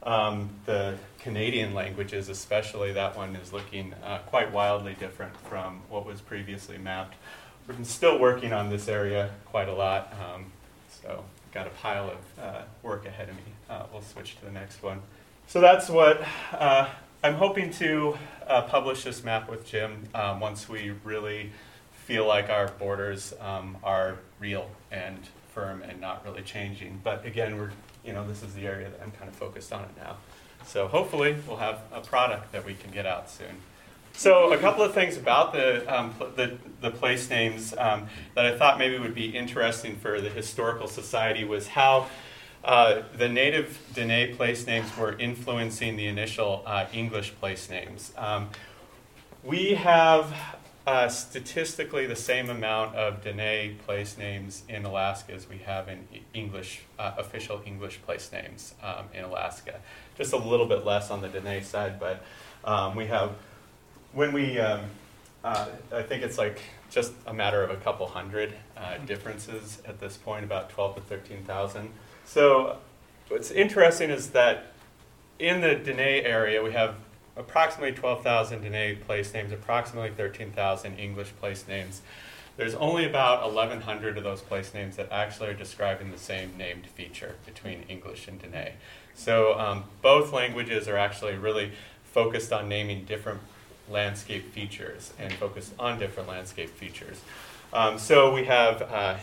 [0.06, 6.06] um, the Canadian languages, especially, that one is looking uh, quite wildly different from what
[6.06, 7.16] was previously mapped.
[7.66, 10.46] We're still working on this area quite a lot, um,
[11.02, 13.42] so got a pile of uh, work ahead of me.
[13.68, 15.02] Uh, we'll switch to the next one.
[15.48, 16.88] So that's what uh,
[17.22, 21.50] I'm hoping to uh, publish this map with Jim um, once we really
[22.04, 25.18] feel like our borders um, are real and
[25.52, 27.00] firm and not really changing.
[27.02, 27.72] But again, we're
[28.06, 30.16] you know, this is the area that I'm kind of focused on it now.
[30.64, 33.56] So hopefully we'll have a product that we can get out soon.
[34.12, 38.56] So a couple of things about the, um, the, the, place names um, that I
[38.56, 42.08] thought maybe would be interesting for the Historical Society was how
[42.66, 48.12] uh, the native Dene place names were influencing the initial uh, English place names.
[48.18, 48.50] Um,
[49.44, 50.34] we have
[50.84, 56.08] uh, statistically the same amount of Dene place names in Alaska as we have in
[56.34, 59.78] English, uh, official English place names um, in Alaska.
[60.18, 62.24] Just a little bit less on the Dene side, but
[62.64, 63.30] um, we have,
[64.12, 64.80] when we, um,
[65.44, 66.60] uh, I think it's like
[66.90, 68.54] just a matter of a couple hundred
[69.06, 71.92] differences at this point, about 12 to 13,000.
[72.26, 72.76] So
[73.28, 74.66] what's interesting is that
[75.38, 76.96] in the Dene area, we have
[77.36, 82.02] approximately 12,000 Dene place names, approximately 13,000 English place names.
[82.56, 86.86] There's only about 1,100 of those place names that actually are describing the same named
[86.86, 88.72] feature between English and Dene.
[89.14, 91.72] So um, both languages are actually really
[92.04, 93.40] focused on naming different
[93.88, 97.20] landscape features and focused on different landscape features.
[97.72, 99.16] Um, so we have, uh,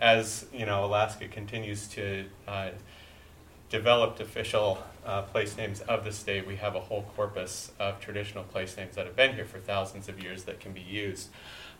[0.00, 2.70] as you know, Alaska continues to uh,
[3.70, 8.44] develop official uh, place names of the state, we have a whole corpus of traditional
[8.44, 11.28] place names that have been here for thousands of years that can be used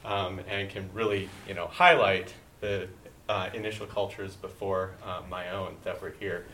[0.05, 2.89] um, and can really, you know, highlight the
[3.29, 6.47] uh, initial cultures before uh, my own that were here.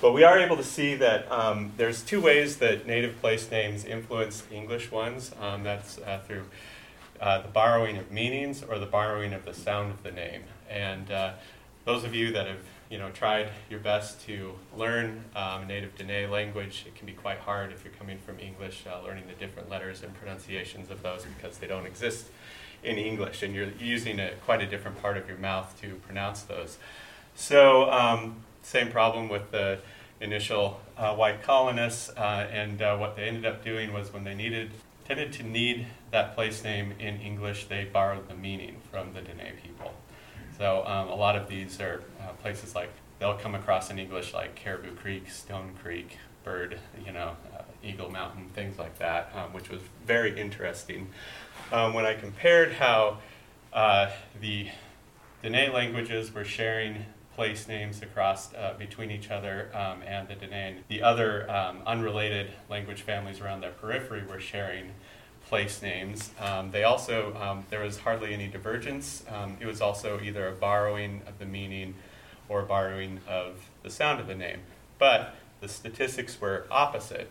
[0.00, 3.84] But we are able to see that um, there's two ways that native place names
[3.84, 5.32] influence English ones.
[5.40, 6.44] Um, that's uh, through
[7.20, 10.42] uh, the borrowing of meanings or the borrowing of the sound of the name.
[10.70, 11.32] And uh,
[11.84, 12.60] those of you that have
[12.90, 16.84] you know, tried your best to learn um, native Dene language.
[16.86, 20.02] It can be quite hard if you're coming from English, uh, learning the different letters
[20.02, 22.26] and pronunciations of those because they don't exist
[22.84, 26.42] in English, and you're using a, quite a different part of your mouth to pronounce
[26.42, 26.78] those.
[27.34, 29.78] So, um, same problem with the
[30.20, 34.34] initial uh, white colonists, uh, and uh, what they ended up doing was when they
[34.34, 34.70] needed
[35.06, 39.52] tended to need that place name in English, they borrowed the meaning from the Dene
[39.62, 39.94] people.
[40.58, 44.32] So um, a lot of these are uh, places like they'll come across in English
[44.32, 49.52] like Caribou Creek, Stone Creek, Bird, you know, uh, Eagle Mountain, things like that, um,
[49.52, 51.08] which was very interesting.
[51.72, 53.18] Um, when I compared how
[53.72, 54.68] uh, the
[55.42, 57.04] Dene languages were sharing
[57.34, 60.82] place names across uh, between each other um, and the Dene.
[60.88, 64.92] The other um, unrelated language families around their periphery were sharing
[65.48, 66.30] place names.
[66.40, 69.24] Um, they also, um, there was hardly any divergence.
[69.28, 71.94] Um, it was also either a borrowing of the meaning
[72.48, 74.60] or borrowing of the sound of the name.
[74.98, 77.28] But the statistics were opposite.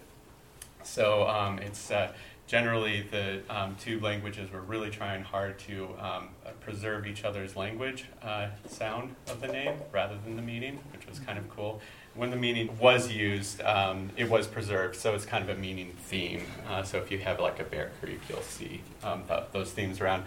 [0.83, 2.11] So um, it's uh,
[2.47, 6.29] generally the um, two languages were really trying hard to um,
[6.61, 11.19] preserve each other's language uh, sound of the name rather than the meaning, which was
[11.19, 11.81] kind of cool.
[12.15, 15.93] When the meaning was used, um, it was preserved, so it's kind of a meaning
[15.97, 16.45] theme.
[16.67, 19.99] Uh, so if you have like a Bear Creek, you'll see um, th- those themes
[19.99, 20.23] around.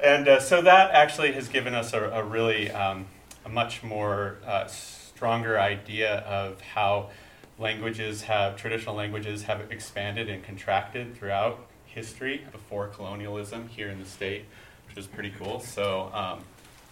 [0.00, 3.06] And uh, so that actually has given us a, a really um,
[3.44, 7.10] a much more uh, stronger idea of how
[7.58, 14.08] languages have traditional languages have expanded and contracted throughout history before colonialism here in the
[14.08, 14.44] state,
[14.88, 15.60] which is pretty cool.
[15.60, 16.40] So, um,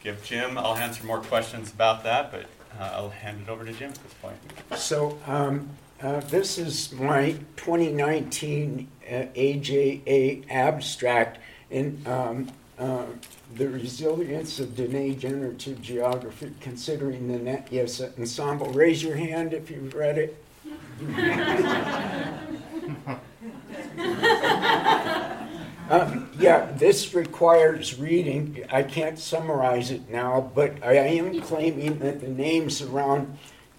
[0.02, 0.56] give Jim.
[0.56, 2.46] I'll answer more questions about that, but
[2.78, 4.36] uh, I'll hand it over to Jim at this point.
[4.76, 5.68] So um,
[6.02, 11.38] uh, this is my 2019 uh, AJA abstract,
[11.70, 13.04] and um, uh,
[13.54, 17.68] the resilience of Dene generative geography, considering the net.
[17.70, 18.66] Yes, ensemble.
[18.72, 20.40] Raise your hand if you've read it.
[25.90, 28.64] Um, yeah, this requires reading.
[28.70, 33.36] I can't summarize it now, but I am claiming that the names around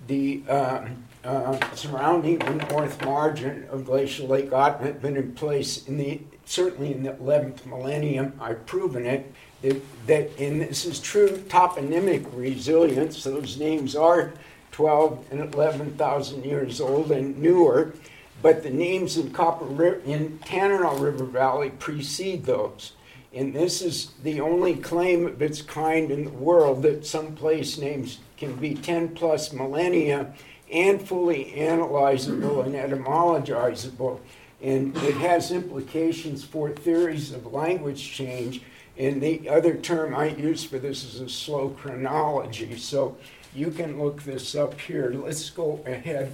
[0.08, 0.86] the uh,
[1.24, 6.22] uh, surrounding the north margin of glacial Lake Atna have been in place in the
[6.46, 8.34] certainly in the 11th millennium.
[8.40, 9.34] I've proven it.
[9.64, 13.24] That, that and this is true toponymic resilience.
[13.24, 14.34] Those names are
[14.72, 17.94] 12 and 11,000 years old and newer,
[18.42, 22.94] but the names in Copper in Tanana River Valley precede those.
[23.34, 27.78] And this is the only claim of its kind in the world that some place
[27.78, 30.34] names can be 10 plus millennia
[30.72, 34.22] and fully analyzable and etymologizable.
[34.62, 38.62] And it has implications for theories of language change.
[38.98, 42.78] And the other term I use for this is a slow chronology.
[42.78, 43.18] So
[43.54, 45.14] you can look this up here.
[45.14, 46.34] Let's go ahead.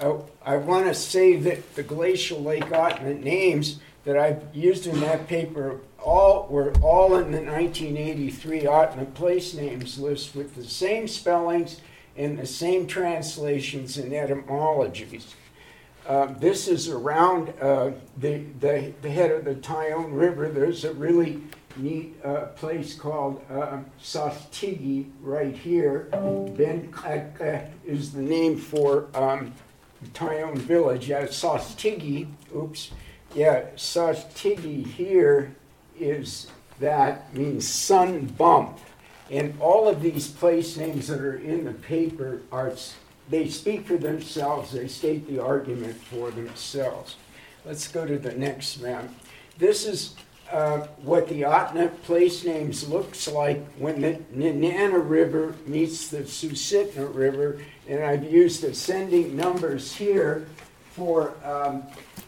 [0.00, 5.26] I want to say that the glacial Lake Atna names that I've used in that
[5.26, 11.80] paper all were all in the 1983 Ahtna place names list with the same spellings
[12.16, 15.34] and the same translations and etymologies.
[16.06, 20.48] Uh, this is around uh, the, the, the head of the Tyone River.
[20.48, 21.42] There's a really
[21.76, 26.08] neat uh, place called uh, Sostigi right here.
[26.56, 26.92] Ben
[27.84, 29.52] is the name for um,
[30.14, 31.08] Tyone Village.
[31.08, 32.92] Yeah, Sostigi, oops.
[33.34, 35.54] Yeah, Sostigi here
[35.98, 36.48] is
[36.80, 38.78] that means sun bump.
[39.30, 42.72] And all of these place names that are in the paper are
[43.28, 47.16] they speak for themselves, they state the argument for themselves.
[47.66, 49.04] Let's go to the next map.
[49.58, 50.14] This is
[50.50, 57.14] uh, what the Ahtna place names looks like when the Nenana River meets the Susitna
[57.14, 60.46] River, and I've used ascending numbers here
[60.92, 61.84] for um,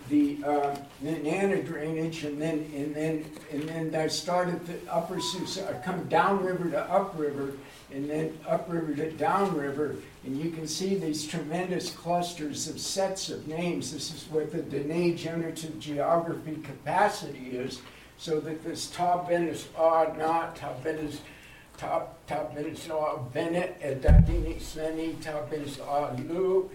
[0.08, 5.76] the uh, Nenana drainage, and then and then and then I started the upper Susitna,
[5.76, 7.54] I come downriver to upriver,
[7.92, 13.46] and then upriver to downriver, and you can see these tremendous clusters of sets of
[13.46, 13.92] names.
[13.92, 17.80] This is what the Dene generative geography capacity is
[18.18, 20.84] so that this top end is odd not, top
[21.82, 26.72] end is odd Bennett, Edadini Seni, top end is odd Luke,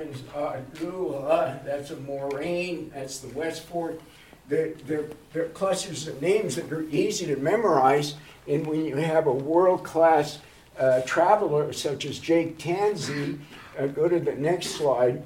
[0.00, 4.00] is odd Lua, that's a moraine, that's the West Fork.
[4.48, 8.14] They're, they're, clusters of names that are easy to memorize,
[8.46, 10.38] and when you have a world class
[10.78, 13.38] uh, traveler such as Jake Tansy,
[13.78, 15.22] uh, go to the next slide.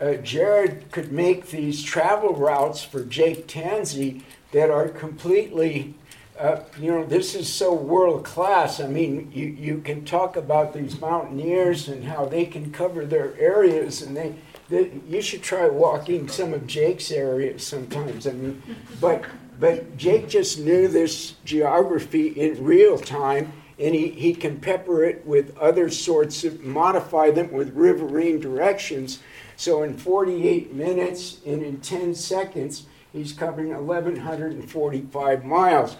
[0.00, 4.22] Uh, Jared could make these travel routes for Jake Tansy
[4.52, 5.94] that are completely,
[6.42, 8.80] uh, you know, this is so world class.
[8.80, 13.38] I mean, you, you can talk about these mountaineers and how they can cover their
[13.38, 14.34] areas, and they,
[14.68, 18.26] they you should try walking some of Jake's areas sometimes.
[18.26, 18.60] I mean,
[19.00, 19.24] but
[19.60, 25.24] but Jake just knew this geography in real time, and he, he can pepper it
[25.24, 29.20] with other sorts of modify them with riverine directions.
[29.56, 35.96] So in 48 minutes and in 10 seconds, He's covering 1,145 miles.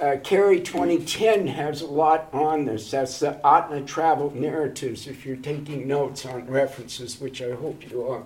[0.00, 2.90] Uh, Kari 2010 has a lot on this.
[2.90, 8.06] That's the Ahtna Travel Narratives, if you're taking notes on references, which I hope you
[8.08, 8.22] are.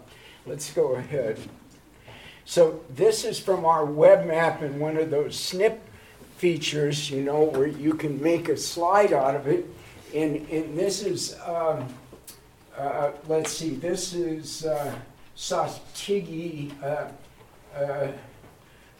[0.46, 1.40] Let's go ahead.
[2.44, 5.82] So, this is from our web map and one of those snip
[6.36, 9.66] features, you know, where you can make a slide out of it.
[10.14, 11.88] and, and this is, um,
[12.78, 14.94] uh, let's see, this is uh,
[15.36, 16.70] Sastigi.
[16.80, 17.08] Uh,
[17.76, 18.12] uh,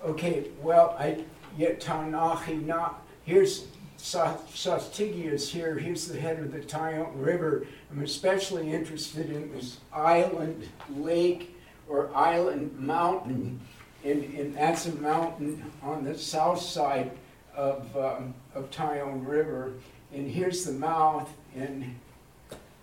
[0.03, 1.23] okay, well, I
[1.57, 3.03] yet Tanahi not.
[3.25, 3.67] Here's
[3.99, 5.77] Sastigi is here.
[5.79, 7.67] Here's the head of the Tyone River.
[7.91, 11.57] I'm especially interested in this island lake
[11.89, 13.61] or island mountain,
[14.05, 17.11] and, and that's a mountain on the south side
[17.55, 19.73] of, um, of Tyone River.
[20.13, 21.95] And here's the mouth, and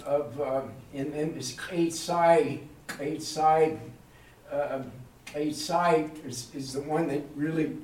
[0.06, 2.60] of um, and then this eight side,
[3.00, 3.80] eight side,
[4.52, 4.84] uh,
[5.36, 7.78] is, is the one that really.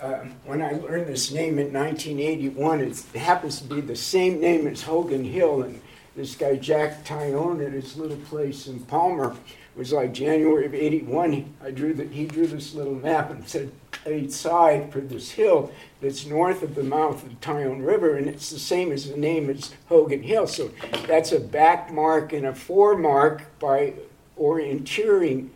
[0.00, 4.66] Uh, when I learned this name in 1981, it happens to be the same name
[4.66, 5.80] as Hogan Hill, and
[6.16, 9.36] this guy Jack Tyone at his little place in Palmer
[9.74, 11.52] it was like January of 81.
[11.60, 13.72] I drew that he drew this little map and said
[14.06, 18.28] eight side for this hill that's north of the mouth of the Tyone River, and
[18.28, 20.46] it's the same as the name as Hogan Hill.
[20.46, 20.70] So
[21.08, 23.94] that's a back mark and a foremark by
[24.38, 25.48] orienteering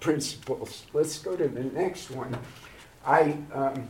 [0.00, 0.86] principles.
[0.94, 2.38] Let's go to the next one.
[3.08, 3.88] I, um,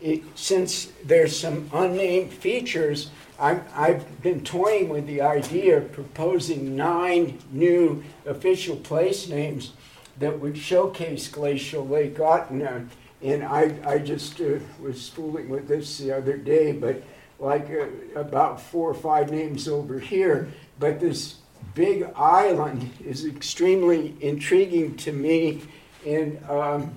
[0.00, 6.76] it, since there's some unnamed features, i have been toying with the idea of proposing
[6.76, 9.72] nine new official place names
[10.18, 12.86] that would showcase Glacial Lake Atna
[13.22, 17.02] and I, I just uh, was fooling with this the other day, but
[17.38, 20.48] like uh, about four or five names over here.
[20.78, 21.36] But this
[21.74, 25.62] big island is extremely intriguing to me.
[26.06, 26.94] And, um,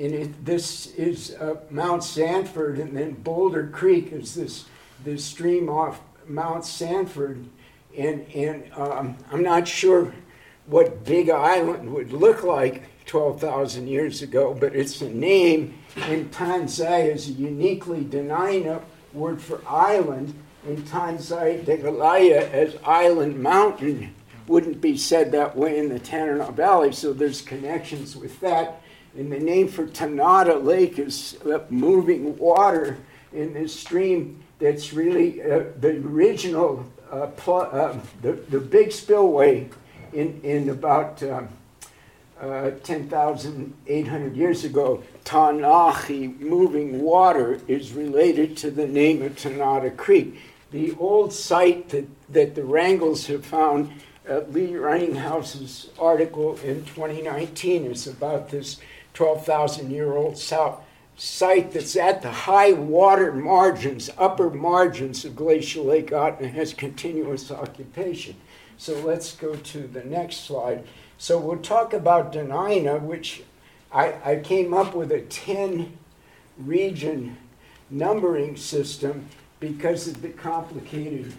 [0.00, 4.64] and it, this is uh, Mount Sanford, and then Boulder Creek is this,
[5.04, 7.44] this stream off Mount Sanford.
[7.96, 10.14] And, and um, I'm not sure
[10.64, 15.74] what Big Island would look like 12,000 years ago, but it's a name
[16.08, 18.80] in Tanzai is a uniquely Dena'ina
[19.12, 20.32] word for island.
[20.66, 24.14] and Tanzai Degalaya as island mountain
[24.46, 28.80] wouldn't be said that way in the Tanana Valley, so there's connections with that.
[29.16, 31.36] And the name for Tanada Lake is
[31.68, 32.98] moving water
[33.32, 39.68] in this stream that's really uh, the original, uh, pl- uh, the, the big spillway
[40.12, 41.42] in, in about uh,
[42.40, 50.40] uh, 10,800 years ago, Tanahi, moving water, is related to the name of Tanada Creek.
[50.70, 53.90] The old site that, that the Wrangells have found,
[54.50, 58.80] Lee Reinhouse's article in 2019 is about this
[59.14, 66.12] 12,000 year old site that's at the high water margins, upper margins of Glacial Lake
[66.12, 68.36] Atna, has continuous occupation.
[68.78, 70.84] So let's go to the next slide.
[71.18, 73.42] So we'll talk about Dena'ina, which
[73.92, 75.98] I, I came up with a 10
[76.56, 77.36] region
[77.90, 81.32] numbering system because of the complicated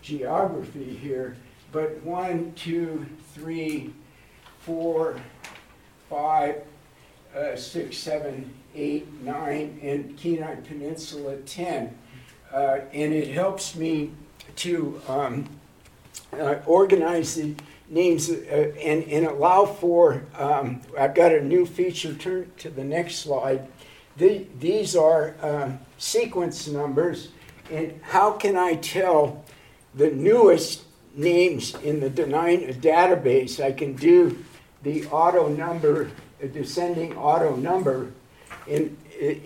[0.00, 1.36] geography here.
[1.72, 3.92] But one, two, three,
[4.60, 5.16] four,
[6.08, 6.62] five,
[7.36, 11.96] uh, six, seven, eight, nine, and Kenai Peninsula 10.
[12.52, 14.12] Uh, and it helps me
[14.56, 15.48] to um,
[16.38, 17.54] uh, organize the
[17.88, 22.84] names uh, and, and allow for, um, I've got a new feature, turn to the
[22.84, 23.66] next slide.
[24.16, 27.28] The, these are um, sequence numbers,
[27.70, 29.44] and how can I tell
[29.94, 33.62] the newest names in the Dena'ina database?
[33.62, 34.42] I can do
[34.82, 36.10] the auto number,
[36.42, 38.12] a descending auto number,
[38.68, 38.96] and,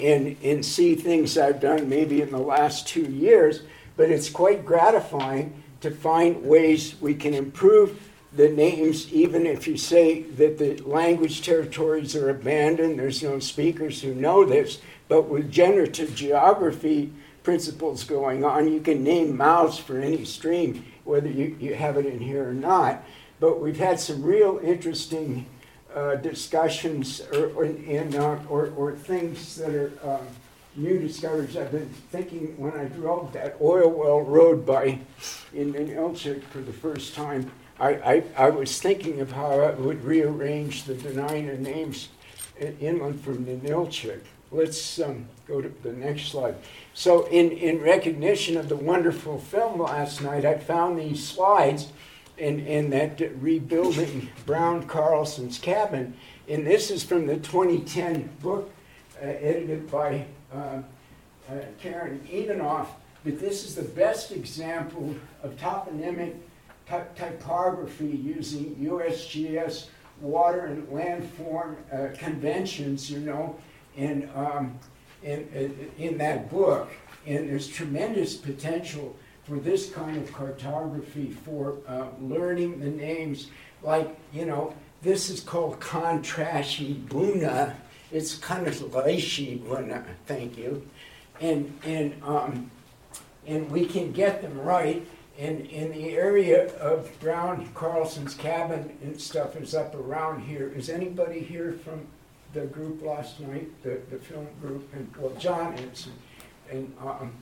[0.01, 3.62] and, and see things I've done maybe in the last two years,
[3.97, 8.01] but it's quite gratifying to find ways we can improve
[8.32, 14.03] the names, even if you say that the language territories are abandoned, there's no speakers
[14.03, 20.01] who know this, but with generative geography principles going on, you can name mouths for
[20.01, 23.03] any stream, whether you, you have it in here or not.
[23.38, 25.47] But we've had some real interesting
[25.97, 30.20] uh, discussions or, or, uh, or, or, things that are uh,
[30.76, 31.57] new discoveries.
[31.57, 34.99] I've been thinking when I drove that oil well road by
[35.55, 40.03] in, in for the first time I, I, I was thinking of how I would
[40.03, 42.09] rearrange the Dena'ina names
[42.59, 44.20] inland from the Ninilchik.
[44.51, 46.55] Let's um, go to the next slide.
[46.94, 51.88] So, in, in recognition of the wonderful film last night, I found these slides
[52.39, 56.14] in, in that rebuilding Brown Carlson's cabin.
[56.49, 58.70] And this is from the 2010 book
[59.20, 60.82] uh, edited by uh, uh,
[61.80, 62.89] Karen Evanoff.
[63.24, 66.34] But this is the best example of toponymic
[66.87, 69.89] typography using USGS
[70.20, 73.57] water and landform uh, conventions, you know,
[73.97, 74.78] in, um,
[75.22, 76.91] in, in that book.
[77.26, 79.16] And there's tremendous potential
[79.47, 83.49] for this kind of cartography, for uh, learning the names.
[83.82, 87.74] Like, you know, this is called Contrashi Buna.
[88.11, 90.86] It's kind of Leishi Buna, thank you.
[91.40, 92.70] And, and, um,
[93.47, 95.07] and we can get them right.
[95.38, 100.72] And in the area of Brown Carlson's cabin and stuff is up around here.
[100.74, 102.07] Is anybody here from
[102.55, 104.92] the group last night, the, the film group?
[104.94, 106.09] And, well, John is.
[106.70, 107.32] And um,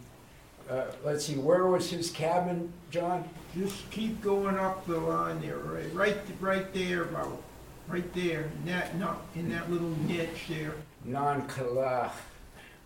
[0.71, 3.29] uh, let's see, where was his cabin, John?
[3.57, 7.43] Just keep going up the line there, right, right, right there, about,
[7.89, 10.75] right there, in that, no, in that little niche there.
[11.07, 12.11] Nankala,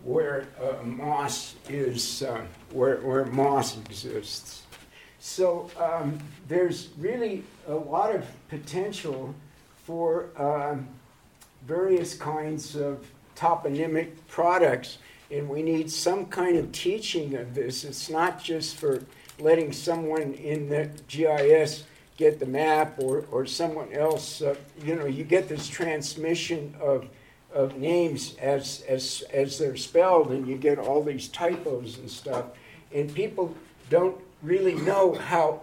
[0.03, 4.63] where uh, moss is, uh, where, where moss exists.
[5.21, 9.35] So um, there's really a lot of potential
[9.85, 10.89] for um,
[11.67, 13.07] various kinds of
[13.37, 14.99] toponymic products,
[15.31, 17.85] and we need some kind of teaching of this.
[17.85, 19.05] It's not just for
[19.39, 21.85] letting someone in the GIS
[22.17, 24.43] get the map or, or someone else.
[24.43, 27.07] Uh, you know, you get this transmission of,
[27.53, 32.47] of names as, as, as they're spelled, and you get all these typos and stuff.
[32.93, 33.55] And people
[33.91, 35.63] don't really know how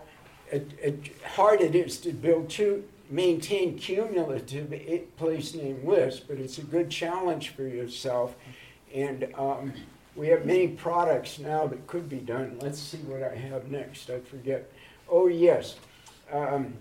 [1.35, 4.73] hard it is to build two, maintain cumulative
[5.17, 8.35] place name lists, but it's a good challenge for yourself.
[8.95, 9.73] And um,
[10.15, 12.57] we have many products now that could be done.
[12.61, 14.09] Let's see what I have next.
[14.09, 14.71] I forget.
[15.09, 15.75] Oh, yes.
[16.31, 16.75] Um,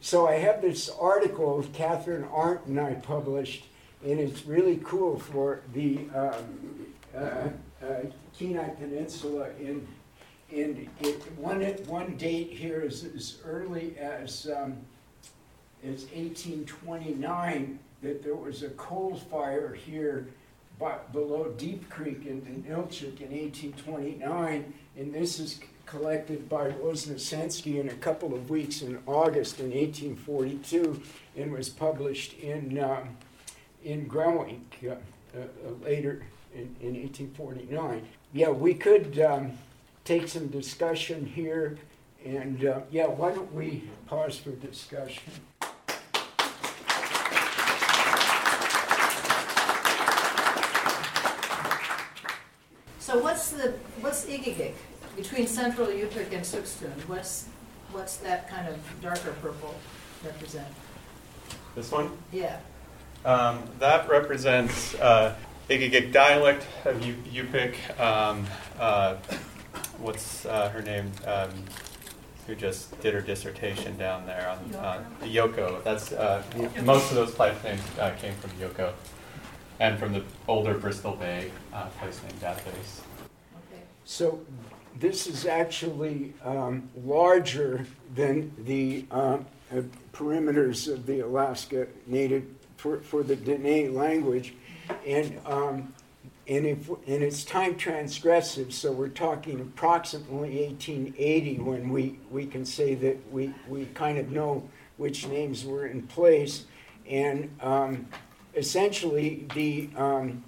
[0.00, 3.66] so I have this article Katherine Arndt and I published,
[4.04, 6.86] and it's really cool for the um,
[7.16, 7.48] uh,
[7.82, 8.00] uh,
[8.36, 9.86] Kenai Peninsula in
[10.52, 14.76] and it, one, one date here is as early as, um,
[15.82, 20.28] as 1829 that there was a coal fire here
[20.78, 27.78] by, below Deep Creek in, in Ilchik in 1829, and this is collected by Woznessensky
[27.80, 31.00] in a couple of weeks in August in 1842
[31.36, 33.16] and was published in, um,
[33.84, 34.94] in Grewingk uh,
[35.36, 35.44] uh,
[35.84, 36.22] later
[36.54, 38.06] in, in 1849.
[38.32, 39.52] Yeah, we could um,
[40.04, 41.78] take some discussion here.
[42.24, 45.32] And uh, yeah, why don't we pause for discussion?
[53.14, 54.72] So what's the what's Igigik
[55.14, 56.90] between Central Yupik and Sugtstun?
[57.06, 57.46] What's
[57.92, 59.72] what's that kind of darker purple
[60.24, 60.66] represent?
[61.76, 62.10] This one?
[62.32, 62.58] Yeah.
[63.24, 65.36] Um, that represents uh,
[65.70, 67.76] Igigik dialect of Yupik.
[68.00, 68.46] Um,
[68.80, 69.14] uh,
[69.98, 71.12] what's uh, her name?
[71.24, 71.50] Um,
[72.48, 75.84] who just did her dissertation down there on uh, Yoko.
[75.84, 76.42] That's uh,
[76.82, 78.92] most of those place names uh, came from Yoko,
[79.80, 83.00] and from the older Bristol Bay uh, place name database.
[83.72, 83.82] Okay.
[84.04, 84.40] So
[84.98, 92.44] this is actually um, larger than the um, uh, perimeters of the Alaska Native
[92.76, 94.54] for, for the Dene language,
[95.06, 95.94] and um,
[96.46, 102.66] and, if, and it's time transgressive, so we're talking approximately 1880 when we, we can
[102.66, 104.68] say that we, we kind of know
[104.98, 106.64] which names were in place.
[107.08, 108.06] And um,
[108.56, 110.44] essentially, the, um,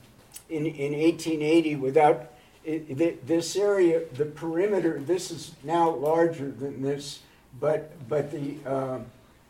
[0.49, 2.33] in, in 1880, without
[2.65, 7.21] it, this area, the perimeter, this is now larger than this,
[7.61, 8.99] but, but the, uh,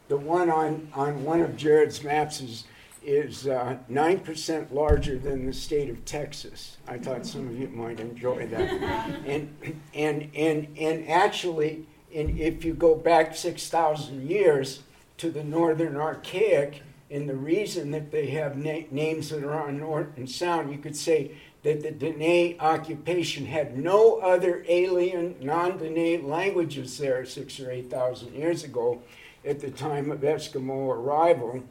[0.09, 2.65] the one on, on one of Jared's maps is
[3.07, 6.77] is uh, 9% larger than the state of Texas.
[6.89, 8.69] I thought some of you might enjoy that.
[9.27, 9.57] and,
[9.95, 14.83] and, and, and actually, in, if you go back 6,000 years
[15.19, 19.79] to the Northern Archaic, and the reason that they have na- names that are on
[19.79, 21.33] Norton Sound, you could say
[21.63, 28.35] that the Dene occupation had no other alien, non Dene languages there six or 8,000
[28.35, 29.03] years ago
[29.45, 31.63] at the time of Eskimo arrival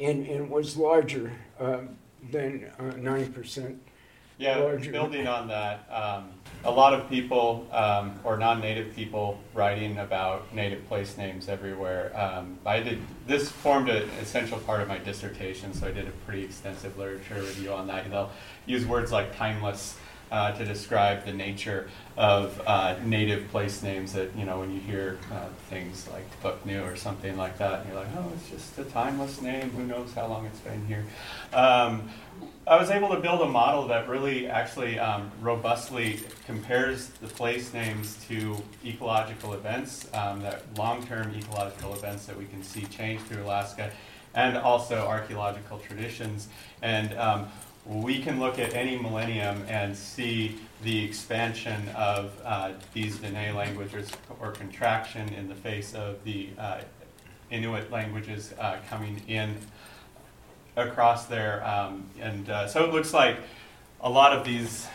[0.00, 1.96] and, and was larger um,
[2.30, 3.76] than uh, 9%.
[4.38, 4.90] Yeah, larger.
[4.90, 6.30] building on that, um,
[6.64, 12.10] a lot of people um, or non-native people writing about native place names everywhere.
[12.18, 16.12] Um, I did this formed an essential part of my dissertation, so I did a
[16.26, 18.08] pretty extensive literature review on that.
[18.10, 18.30] They'll
[18.66, 19.96] use words like timeless
[20.34, 24.80] uh, to describe the nature of uh, native place names that, you know, when you
[24.80, 28.76] hear uh, things like New or something like that, and you're like, oh, it's just
[28.78, 31.04] a timeless name, who knows how long it's been here.
[31.52, 32.10] Um,
[32.66, 37.72] I was able to build a model that really actually um, robustly compares the place
[37.72, 43.44] names to ecological events, um, that long-term ecological events that we can see change through
[43.44, 43.92] Alaska,
[44.34, 46.48] and also archaeological traditions.
[46.82, 47.46] And um,
[47.86, 54.10] we can look at any millennium and see the expansion of uh, these Dene languages
[54.40, 56.80] or contraction in the face of the uh,
[57.50, 59.56] Inuit languages uh, coming in
[60.76, 61.64] across there.
[61.66, 63.36] Um, and uh, so it looks like
[64.00, 64.86] a lot of these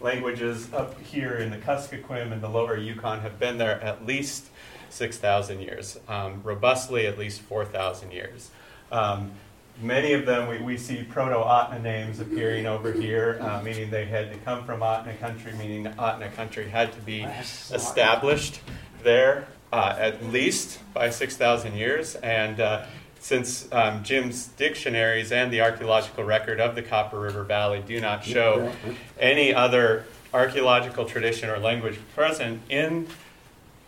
[0.00, 4.46] languages up here in the Kuskokwim and the lower Yukon have been there at least
[4.90, 8.50] 6,000 years, um, robustly at least 4,000 years.
[8.90, 9.32] Um,
[9.80, 14.32] many of them, we, we see Proto-Ahtna names appearing over here, uh, meaning they had
[14.32, 17.22] to come from Ahtna country, meaning Ahtna country had to be
[17.70, 18.60] established
[19.02, 22.14] there uh, at least by 6,000 years.
[22.16, 22.84] And uh,
[23.20, 28.24] since um, Jim's dictionaries and the archaeological record of the Copper River Valley do not
[28.24, 28.72] show
[29.18, 30.04] any other
[30.34, 33.06] archaeological tradition or language present in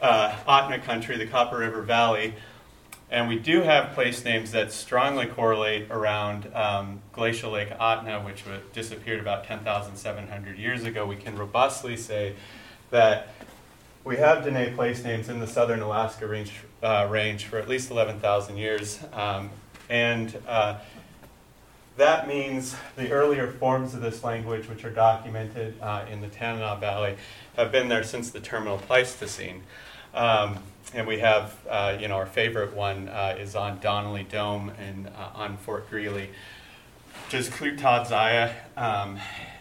[0.01, 2.35] uh, Ahtna country, the Copper River Valley,
[3.11, 8.45] and we do have place names that strongly correlate around um, Glacial Lake Atna, which
[8.73, 11.07] disappeared about 10,700 years ago.
[11.07, 12.35] We can robustly say
[12.91, 13.29] that
[14.05, 16.53] we have Dene place names in the southern Alaska range,
[16.83, 18.99] uh, range for at least 11,000 years.
[19.13, 19.51] Um,
[19.89, 20.79] and uh,
[21.97, 26.79] that means the earlier forms of this language, which are documented uh, in the Tanana
[26.81, 27.17] Valley,
[27.57, 29.63] have been there since the terminal Pleistocene.
[30.13, 30.59] Um,
[30.95, 35.09] and we have, uh, you know, our favorite one uh, is on Donnelly Dome and
[35.09, 36.31] uh, on Fort Greely,
[37.25, 38.53] which is Klutadzaya.
[38.77, 39.19] Um,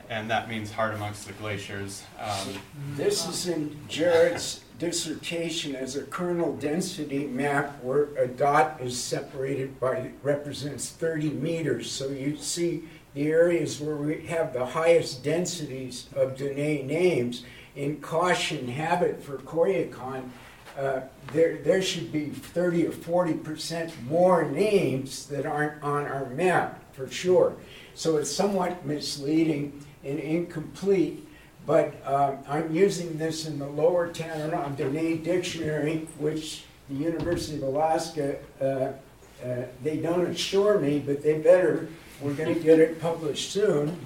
[0.10, 2.04] and that means heart amongst the glaciers.
[2.20, 2.60] Um,
[2.96, 9.80] this is in Jared's dissertation as a kernel density map where a dot is separated
[9.80, 11.90] by represents 30 meters.
[11.90, 12.84] So you see
[13.16, 17.44] the areas where we have the highest densities of Dene names.
[17.76, 20.30] In Caution Habit for Koyukon,
[20.78, 21.02] uh,
[21.32, 26.80] there, there should be 30 or 40 percent more names that aren't on our map
[26.94, 27.56] for sure.
[27.96, 31.28] So it's somewhat misleading and incomplete,
[31.66, 37.64] but um, I'm using this in the Lower Tanana Dene Dictionary, which the University of
[37.64, 38.66] Alaska, uh,
[39.46, 41.88] uh, they don't assure me, but they better.
[42.22, 43.98] We're going to get it published soon.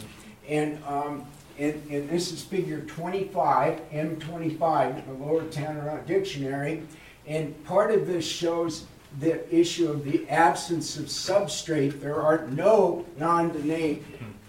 [0.47, 1.25] And, um,
[1.59, 6.83] and, and, this is figure 25, M25, the Lower Tanana Dictionary.
[7.25, 8.85] And part of this shows
[9.19, 11.99] the issue of the absence of substrate.
[11.99, 14.03] There are no non-Dene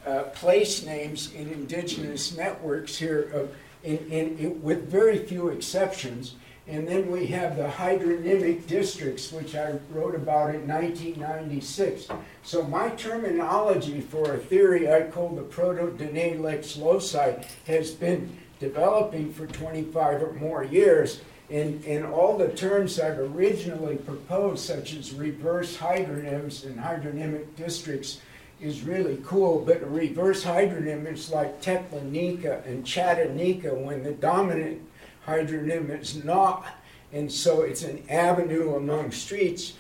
[0.06, 6.34] uh, place names in indigenous networks here, uh, in, in, in, with very few exceptions.
[6.68, 12.08] And then we have the hydronymic districts, which I wrote about in 1996.
[12.42, 19.32] So my terminology for a theory I call the Proto-Dene Lex loci has been developing
[19.32, 21.22] for 25 or more years.
[21.48, 28.20] And, and all the terms I've originally proposed, such as reverse hydronyms and hydronymic districts,
[28.60, 34.82] is really cool, but a reverse hydronym is like Teklanika and Chatanika when the dominant
[35.29, 36.66] hydronym is not.
[37.12, 39.74] And so it's an avenue among streets.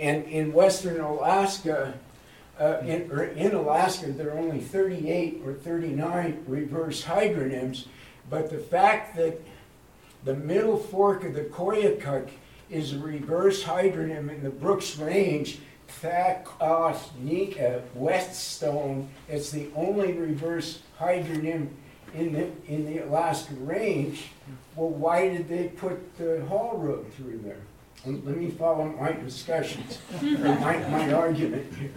[0.00, 1.94] And in western Alaska,
[2.58, 7.86] uh, in, in Alaska, there are only 38 or 39 reverse hydronyms.
[8.30, 9.40] But the fact that
[10.24, 12.30] the middle fork of the Koyukuk
[12.70, 15.58] is a reverse hydronym in the Brooks Range
[16.02, 19.08] Thakosnika Whetstone.
[19.28, 21.68] It's the only reverse hydronym
[22.14, 24.26] in the, in the Alaska range.
[24.76, 27.60] Well, why did they put the haul road through there?
[28.04, 31.90] And let me follow my discussions, or my, my argument here.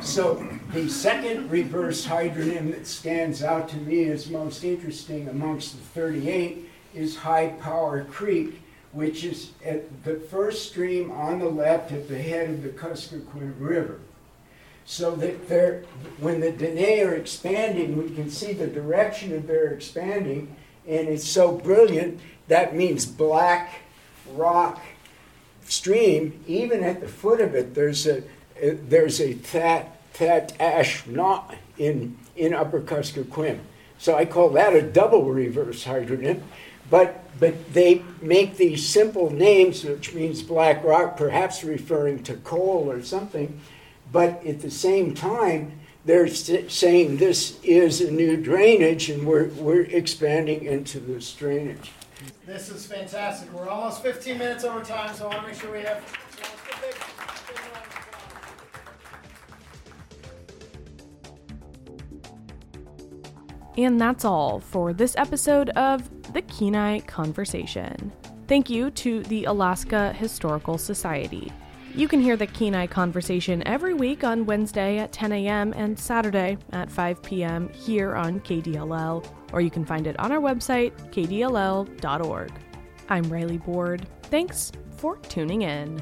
[0.00, 5.82] So the second reverse hydronym that stands out to me as most interesting amongst the
[6.00, 8.60] 38 is High Power Creek
[8.92, 13.54] which is at the first stream on the left at the head of the Kuskokwim
[13.58, 14.00] River.
[14.90, 15.84] So that they're,
[16.18, 21.28] when the Dene are expanding, we can see the direction of their expanding, and it's
[21.28, 22.18] so brilliant,
[22.48, 23.82] that means black
[24.32, 24.80] rock
[25.66, 26.42] stream.
[26.46, 31.54] Even at the foot of it, there's a, uh, there's a that, that ash knot
[31.76, 33.58] in, in Upper Kuskokwim.
[33.98, 36.40] So I call that a double reverse hydronym.
[36.88, 42.90] But, but they make these simple names, which means black rock, perhaps referring to coal
[42.90, 43.60] or something.
[44.10, 49.82] But at the same time, they're saying this is a new drainage and we're, we're
[49.82, 51.92] expanding into this drainage.
[52.46, 53.52] This is fantastic.
[53.52, 56.02] We're almost 15 minutes over time, so I want to make sure we have.
[63.76, 68.10] And that's all for this episode of the Kenai Conversation.
[68.48, 71.52] Thank you to the Alaska Historical Society.
[71.98, 75.72] You can hear the Kenai conversation every week on Wednesday at 10 a.m.
[75.76, 77.68] and Saturday at 5 p.m.
[77.70, 82.52] here on KDLL, or you can find it on our website, kdll.org.
[83.08, 84.06] I'm Riley Board.
[84.22, 86.00] Thanks for tuning in.